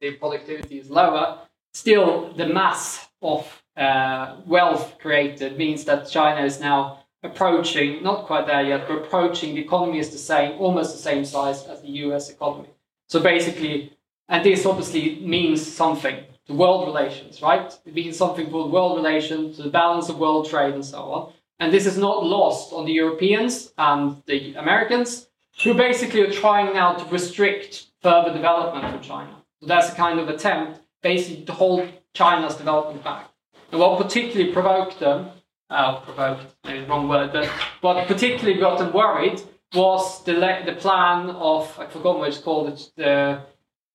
[0.00, 1.38] the productivity is lower,
[1.72, 8.46] still the mass of uh, wealth created means that China is now approaching, not quite
[8.46, 11.88] there yet, but approaching the economy is the same, almost the same size as the
[11.88, 12.68] US economy.
[13.08, 13.92] So basically,
[14.28, 17.76] and this obviously means something to world relations, right?
[17.84, 21.32] It means something for world relations, to the balance of world trade, and so on.
[21.60, 25.28] And this is not lost on the Europeans and the Americans,
[25.62, 29.34] who basically are trying now to restrict further development for China.
[29.60, 33.28] So that's a kind of attempt, basically, to hold China's development back.
[33.72, 35.30] And what particularly provoked them
[35.70, 37.46] uh, provoked, maybe wrong word, but
[37.80, 39.42] what particularly got them worried
[39.74, 40.32] was the
[40.64, 42.68] the plan of I forgot what it's called.
[42.70, 43.40] It's the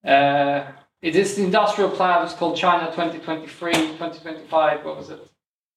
[0.04, 2.24] uh, it is the industrial plan.
[2.24, 4.84] It's called China 2023, 2025.
[4.84, 5.20] What was it?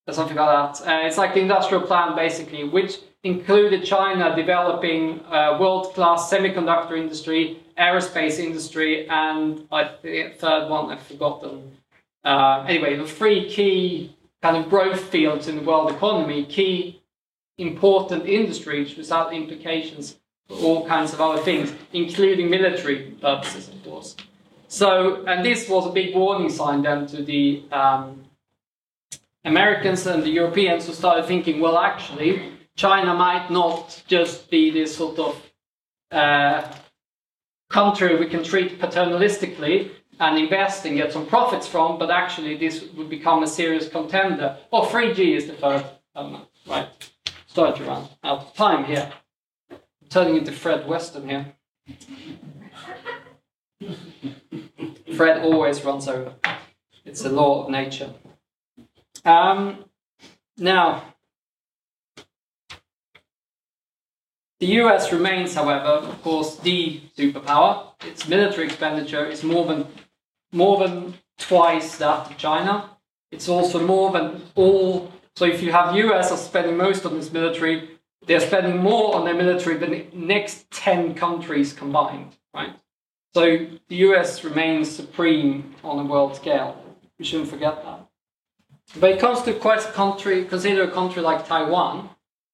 [0.07, 0.87] Or something like that.
[0.87, 7.59] Uh, it's like the industrial plan basically, which included China developing a world-class semiconductor industry,
[7.77, 11.77] aerospace industry, and I, the third one I've forgotten.
[12.23, 17.01] Uh, anyway, the three key kind of growth fields in the world economy, key
[17.57, 20.15] important industries without implications
[20.47, 24.15] for all kinds of other things, including military purposes, of course.
[24.69, 28.23] So, and this was a big warning sign then to the um,
[29.47, 34.95] Americans and the Europeans who started thinking, well, actually, China might not just be this
[34.95, 35.41] sort of
[36.11, 36.69] uh,
[37.69, 39.89] country we can treat paternalistically
[40.19, 44.57] and invest and get some profits from, but actually this would become a serious contender.
[44.71, 45.85] Oh, 3G is the third
[46.15, 46.89] element, right?
[47.45, 49.11] Starting to run out of time here.
[49.71, 49.77] I'm
[50.09, 51.45] turning into Fred Weston here.
[55.15, 56.33] Fred always runs over.
[57.05, 58.13] It's a law of nature.
[59.25, 59.85] Um,
[60.57, 61.13] now,
[64.59, 67.93] the US remains, however, of course, the superpower.
[68.05, 69.87] Its military expenditure is more than
[70.51, 72.89] more than twice that of China.
[73.31, 75.11] It's also more than all.
[75.35, 77.89] So if you have US are spending most on its military,
[78.25, 82.73] they're spending more on their military than the next ten countries combined, right?
[83.35, 86.83] So the US remains supreme on a world scale.
[87.19, 88.06] We shouldn't forget that.
[88.95, 92.09] But it comes to a country, consider a country like Taiwan.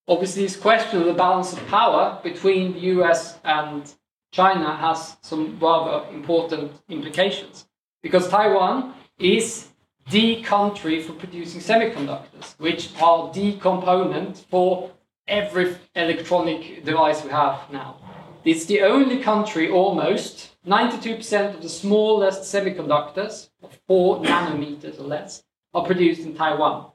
[0.07, 3.93] Obviously, this question of the balance of power between the US and
[4.31, 7.67] China has some rather important implications.
[8.01, 9.69] Because Taiwan is
[10.09, 14.91] the country for producing semiconductors, which are the component for
[15.27, 17.95] every electronic device we have now.
[18.43, 25.43] It's the only country almost, 92% of the smallest semiconductors, of 4 nanometers or less,
[25.73, 26.91] are produced in Taiwan.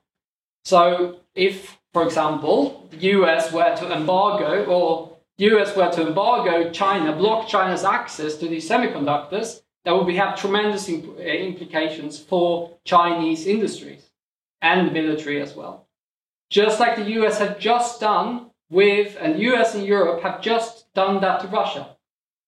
[0.64, 7.16] So if, for example, the US were to embargo or US were to embargo China,
[7.16, 14.10] block China's access to these semiconductors, that would have tremendous uh, implications for Chinese industries
[14.60, 15.86] and the military as well.
[16.50, 21.20] Just like the US had just done with, and US and Europe have just done
[21.20, 21.96] that to Russia.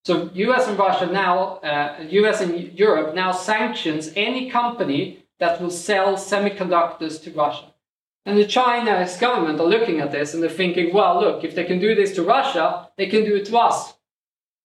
[0.05, 5.71] So US and Russia now, uh, US and Europe now sanctions any company that will
[5.71, 7.73] sell semiconductors to Russia.
[8.27, 11.65] And the Chinese government are looking at this and they're thinking, well, look, if they
[11.65, 13.95] can do this to Russia, they can do it to us.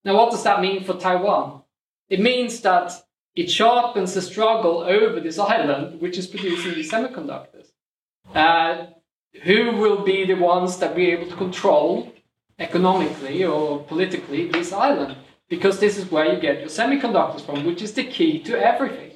[0.03, 1.63] Now, what does that mean for Taiwan?
[2.09, 2.91] It means that
[3.35, 7.71] it sharpens the struggle over this island, which is producing these semiconductors.
[8.33, 8.87] Uh,
[9.43, 12.13] who will be the ones that be able to control
[12.59, 15.17] economically or politically this island?
[15.49, 19.14] Because this is where you get your semiconductors from, which is the key to everything.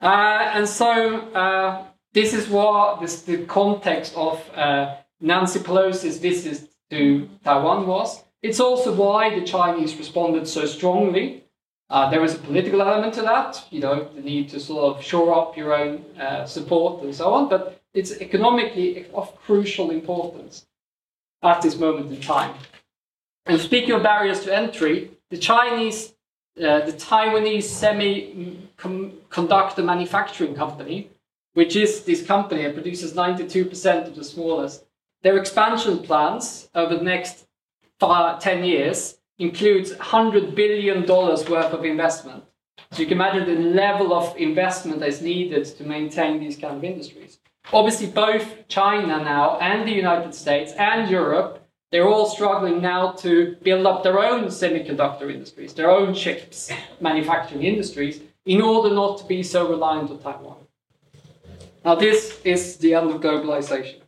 [0.00, 6.68] Uh, and so uh, this is what this, the context of uh, Nancy Pelosi's visit
[6.90, 8.22] to Taiwan was.
[8.42, 11.44] It's also why the Chinese responded so strongly.
[11.88, 15.04] Uh, there is a political element to that, you know, the need to sort of
[15.04, 20.66] shore up your own uh, support and so on, but it's economically of crucial importance
[21.42, 22.54] at this moment in time.
[23.46, 26.12] And speaking of barriers to entry, the Chinese,
[26.58, 27.68] uh, the Taiwanese
[28.78, 31.10] semiconductor manufacturing company,
[31.54, 34.84] which is this company that produces 92% of the smallest,
[35.22, 37.46] their expansion plans over the next
[37.98, 42.44] five, 10 years includes $100 billion worth of investment.
[42.92, 46.76] So you can imagine the level of investment that is needed to maintain these kind
[46.76, 47.38] of industries.
[47.72, 53.56] Obviously, both China now and the United States and Europe, they're all struggling now to
[53.62, 56.70] build up their own semiconductor industries, their own chips
[57.00, 60.56] manufacturing industries, in order not to be so reliant on Taiwan.
[61.84, 64.00] Now, this is the end of globalization.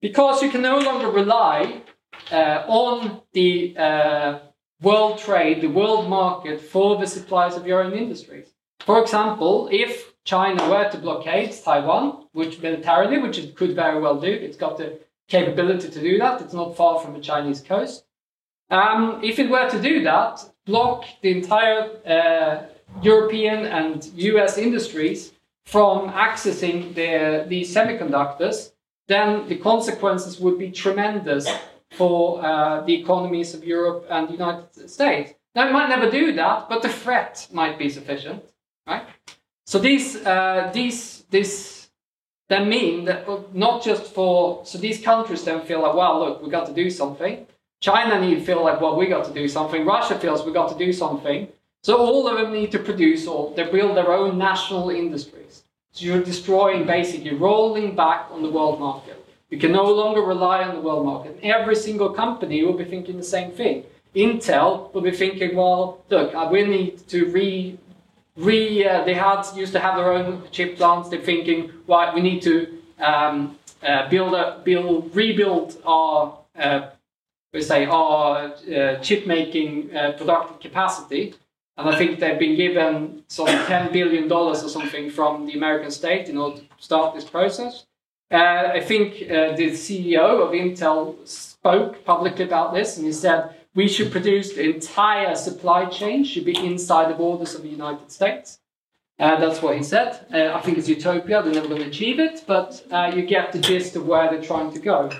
[0.00, 1.82] Because you can no longer rely
[2.30, 4.38] uh, on the uh,
[4.80, 8.48] world trade, the world market for the supplies of your own industries.
[8.80, 14.20] For example, if China were to blockade Taiwan, which militarily, which it could very well
[14.20, 16.40] do, it's got the capability to do that.
[16.40, 18.04] It's not far from the Chinese coast.
[18.70, 22.66] Um, if it were to do that, block the entire uh,
[23.02, 25.32] European and US industries
[25.66, 28.72] from accessing the, these semiconductors,
[29.08, 31.48] then the consequences would be tremendous
[31.92, 35.34] for uh, the economies of Europe and the United States.
[35.54, 38.42] Now, it might never do that, but the threat might be sufficient,
[38.86, 39.04] right?
[39.66, 41.73] So these, uh, these, this
[42.48, 46.50] then mean that not just for so these countries then feel like, well, look, we
[46.50, 47.46] got to do something.
[47.80, 49.84] China need to feel like, well, we got to do something.
[49.84, 51.48] Russia feels we got to do something.
[51.82, 55.64] So all of them need to produce or they build their own national industries.
[55.92, 59.24] So you're destroying basically rolling back on the world market.
[59.50, 61.38] You can no longer rely on the world market.
[61.42, 63.84] Every single company will be thinking the same thing.
[64.16, 67.78] Intel will be thinking, well, look, we need to re,
[68.36, 68.86] re.
[68.86, 71.08] Uh, they had used to have their own chip plants.
[71.08, 76.90] They're thinking, right, we need to um, uh, build a build rebuild our uh,
[77.52, 81.34] we say our uh, chip making uh, productive capacity.
[81.76, 85.90] And I think they've been given some ten billion dollars or something from the American
[85.90, 87.86] state in order to start this process.
[88.30, 93.88] Uh, I think the CEO of Intel spoke publicly about this and he said we
[93.88, 98.60] should produce the entire supply chain should be inside the borders of the United States.
[99.18, 100.26] Uh, that's what he said.
[100.32, 103.52] Uh, I think it's utopia, they're never going to achieve it, but uh, you get
[103.52, 105.10] the gist of where they're trying to go.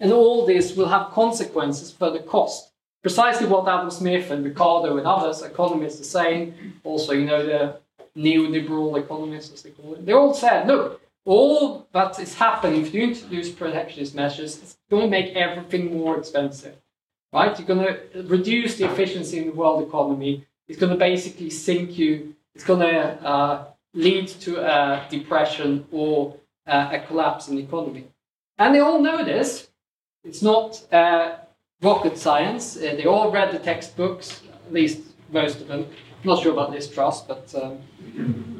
[0.00, 2.72] And all this will have consequences for the cost.
[3.02, 7.80] Precisely what Adam Smith and Ricardo and others, economists, are saying, also, you know, the
[8.16, 12.94] neoliberal economists, as they call it, they all said, look, all that is happening if
[12.94, 16.76] you introduce protectionist measures, it's going to make everything more expensive,
[17.32, 17.58] right?
[17.58, 20.46] You're going to reduce the efficiency in the world economy.
[20.66, 22.34] It's going to basically sink you.
[22.54, 23.64] It's going to uh,
[23.94, 28.04] lead to a depression or uh, a collapse in the economy.
[28.58, 29.68] And they all know this.
[30.24, 31.36] It's not uh,
[31.80, 32.76] rocket science.
[32.76, 35.00] Uh, they all read the textbooks, at least
[35.30, 35.86] most of them.
[36.22, 38.57] I'm not sure about Liz Truss, but um,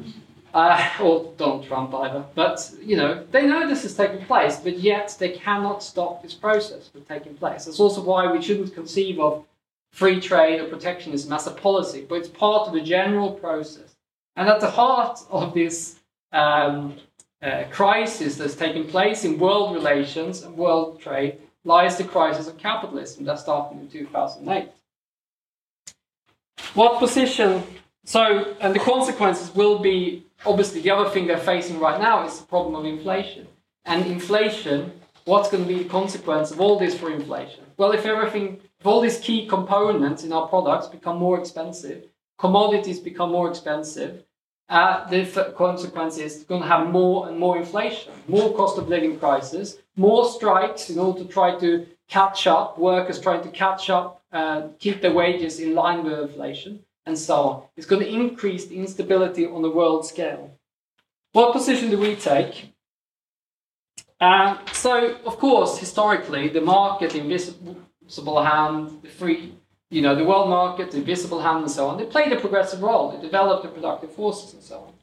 [0.53, 2.23] uh, or Donald Trump either.
[2.35, 6.33] But you know, they know this is taking place, but yet they cannot stop this
[6.33, 7.65] process from taking place.
[7.65, 9.45] That's also why we shouldn't conceive of
[9.91, 13.95] free trade or protectionism as a policy, but it's part of a general process.
[14.35, 15.99] And at the heart of this
[16.31, 16.95] um,
[17.41, 22.57] uh, crisis that's taking place in world relations and world trade lies the crisis of
[22.57, 24.69] capitalism that started in 2008.
[26.75, 27.63] What position
[28.09, 32.39] so, and the consequences will be obviously the other thing they're facing right now is
[32.39, 33.47] the problem of inflation.
[33.85, 34.91] And inflation,
[35.25, 37.63] what's going to be the consequence of all this for inflation?
[37.77, 42.05] Well, if everything, if all these key components in our products become more expensive,
[42.37, 44.23] commodities become more expensive,
[44.69, 48.87] uh, the f- consequence is going to have more and more inflation, more cost of
[48.87, 53.89] living prices, more strikes in order to try to catch up, workers trying to catch
[53.89, 56.79] up, uh, keep their wages in line with inflation
[57.09, 57.63] and so on.
[57.75, 60.57] It's going to increase the instability on the world scale.
[61.33, 62.73] What position do we take?
[64.19, 69.53] Uh, so, of course, historically, the market, the invisible hand, the free,
[69.89, 72.81] you know, the world market, the invisible hand, and so on, they played a progressive
[72.81, 73.11] role.
[73.11, 74.93] They developed the productive forces and so on.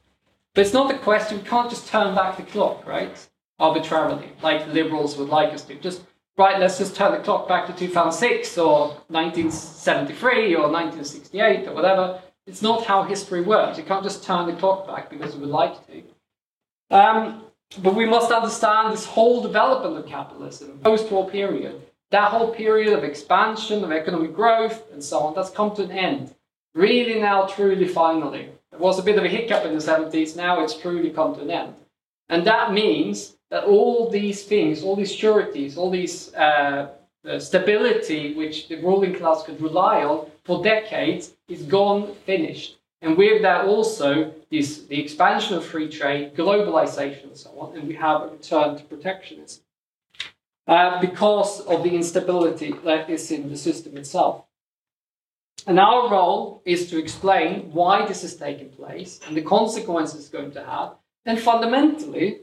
[0.54, 3.16] But it's not the question, we can't just turn back the clock, right?
[3.58, 5.74] Arbitrarily, like liberals would like us to.
[5.76, 6.02] Just
[6.36, 12.20] right, let's just turn the clock back to 2006 or 1973 or 1968 or whatever.
[12.46, 13.78] It's not how history works.
[13.78, 16.02] You can't just turn the clock back because you would like to.
[16.90, 17.42] Um,
[17.82, 23.02] but we must understand this whole development of capitalism, post-war period, that whole period of
[23.02, 26.34] expansion, of economic growth, and so on, that's come to an end.
[26.74, 28.50] Really now, truly, finally.
[28.72, 31.40] It was a bit of a hiccup in the 70s, now it's truly come to
[31.40, 31.74] an end.
[32.28, 36.88] And that means that all these things, all these sureties, all these uh,
[37.38, 42.78] stability which the ruling class could rely on for decades is gone, finished.
[43.02, 47.86] And with that also this, the expansion of free trade, globalization and so on, and
[47.86, 49.62] we have a return to protectionism.
[50.66, 54.42] Uh, because of the instability that is in the system itself.
[55.64, 60.28] And our role is to explain why this has taken place and the consequences it's
[60.28, 60.94] going to have,
[61.24, 62.40] and fundamentally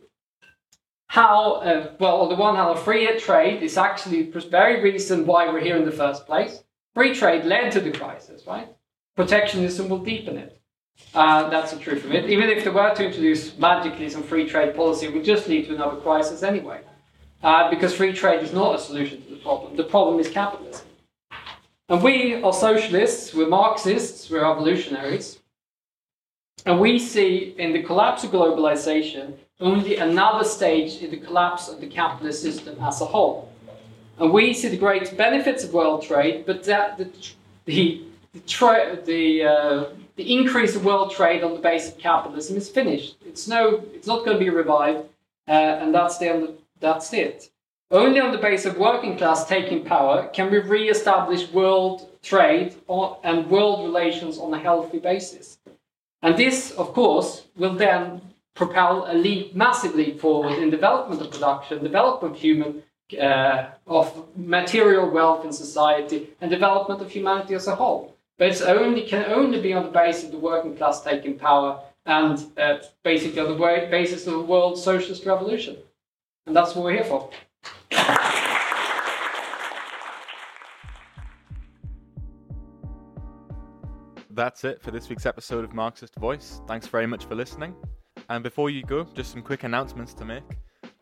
[1.14, 5.48] how, uh, well, on the one hand, free trade is actually the very reason why
[5.48, 6.64] we're here in the first place.
[6.96, 8.68] Free trade led to the crisis, right?
[9.16, 10.60] Protectionism will deepen it.
[11.14, 12.28] Uh, that's the truth of it.
[12.32, 15.68] Even if they were to introduce magically some free trade policy, it would just lead
[15.68, 16.82] to another crisis anyway.
[17.44, 19.76] Uh, because free trade is not a solution to the problem.
[19.76, 20.88] The problem is capitalism.
[21.90, 25.38] And we are socialists, we're Marxists, we're evolutionaries.
[26.66, 31.80] And we see in the collapse of globalization only another stage in the collapse of
[31.80, 33.50] the capitalist system as a whole.
[34.20, 37.10] And we see the great benefits of world trade, but that the
[37.66, 38.02] the
[38.34, 39.86] the, the, uh,
[40.16, 43.16] the increase of world trade on the base of capitalism is finished.
[43.26, 45.08] It's no, it's not going to be revived,
[45.48, 46.50] uh, and that's the end.
[46.80, 47.50] That's it.
[47.92, 53.18] Only on the base of working class taking power can we re-establish world trade on,
[53.24, 55.60] and world relations on a healthy basis.
[56.24, 58.22] And this, of course, will then
[58.56, 62.84] propel a leap, massive leap forward in development of production, development of human,
[63.20, 68.16] uh, of material wealth in society, and development of humanity as a whole.
[68.38, 71.80] But it only can only be on the basis of the working class taking power
[72.06, 75.78] and uh, basically on the basis of the world socialist revolution.
[76.46, 77.30] And that's what we're here for.
[84.30, 86.60] That's it for this week's episode of Marxist Voice.
[86.68, 87.76] Thanks very much for listening.
[88.30, 90.44] And before you go, just some quick announcements to make.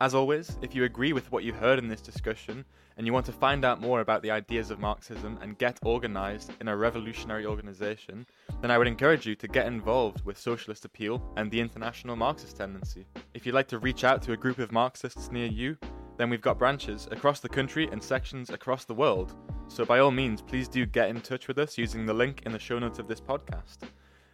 [0.00, 2.64] As always, if you agree with what you heard in this discussion
[2.96, 6.50] and you want to find out more about the ideas of Marxism and get organized
[6.60, 8.26] in a revolutionary organization,
[8.60, 12.56] then I would encourage you to get involved with Socialist Appeal and the International Marxist
[12.56, 13.06] Tendency.
[13.32, 15.76] If you'd like to reach out to a group of Marxists near you,
[16.16, 19.34] then we've got branches across the country and sections across the world.
[19.68, 22.52] So by all means, please do get in touch with us using the link in
[22.52, 23.78] the show notes of this podcast.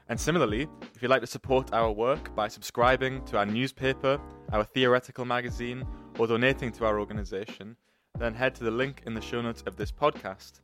[0.08, 4.18] And similarly, if you'd like to support our work by subscribing to our newspaper,
[4.52, 5.84] our theoretical magazine,
[6.18, 7.76] or donating to our organisation,
[8.18, 10.60] then head to the link in the show notes of this podcast.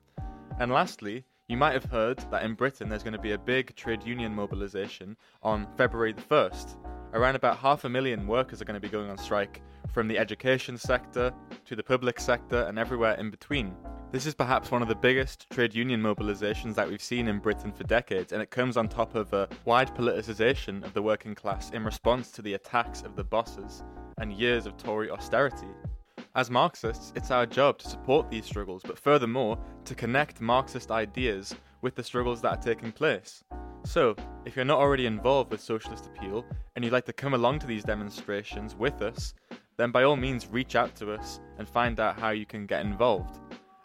[0.59, 3.75] And lastly, you might have heard that in Britain there's going to be a big
[3.77, 6.77] trade union mobilisation on February the 1st.
[7.13, 10.19] Around about half a million workers are going to be going on strike from the
[10.19, 11.33] education sector
[11.67, 13.75] to the public sector and everywhere in between.
[14.11, 17.73] This is perhaps one of the biggest trade union mobilisations that we've seen in Britain
[17.73, 21.71] for decades, and it comes on top of a wide politicisation of the working class
[21.71, 23.83] in response to the attacks of the bosses
[24.19, 25.67] and years of Tory austerity.
[26.37, 31.55] As Marxists, it's our job to support these struggles, but furthermore, to connect Marxist ideas
[31.80, 33.45] with the struggles that are taking place.
[33.85, 37.61] So, if you're not already involved with Socialist Appeal and you'd like to come along
[37.61, 39.35] to these demonstrations with us,
[39.76, 42.85] then by all means reach out to us and find out how you can get
[42.85, 43.39] involved.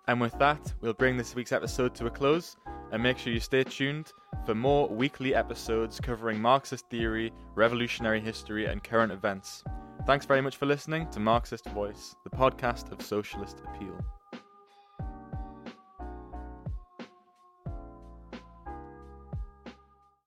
[0.10, 2.56] And with that, we'll bring this week's episode to a close
[2.92, 4.12] and make sure you stay tuned
[4.44, 9.64] for more weekly episodes covering Marxist theory, revolutionary history, and current events.
[10.08, 14.04] Thanks very much for listening to Marxist Voice, the podcast of socialist appeal.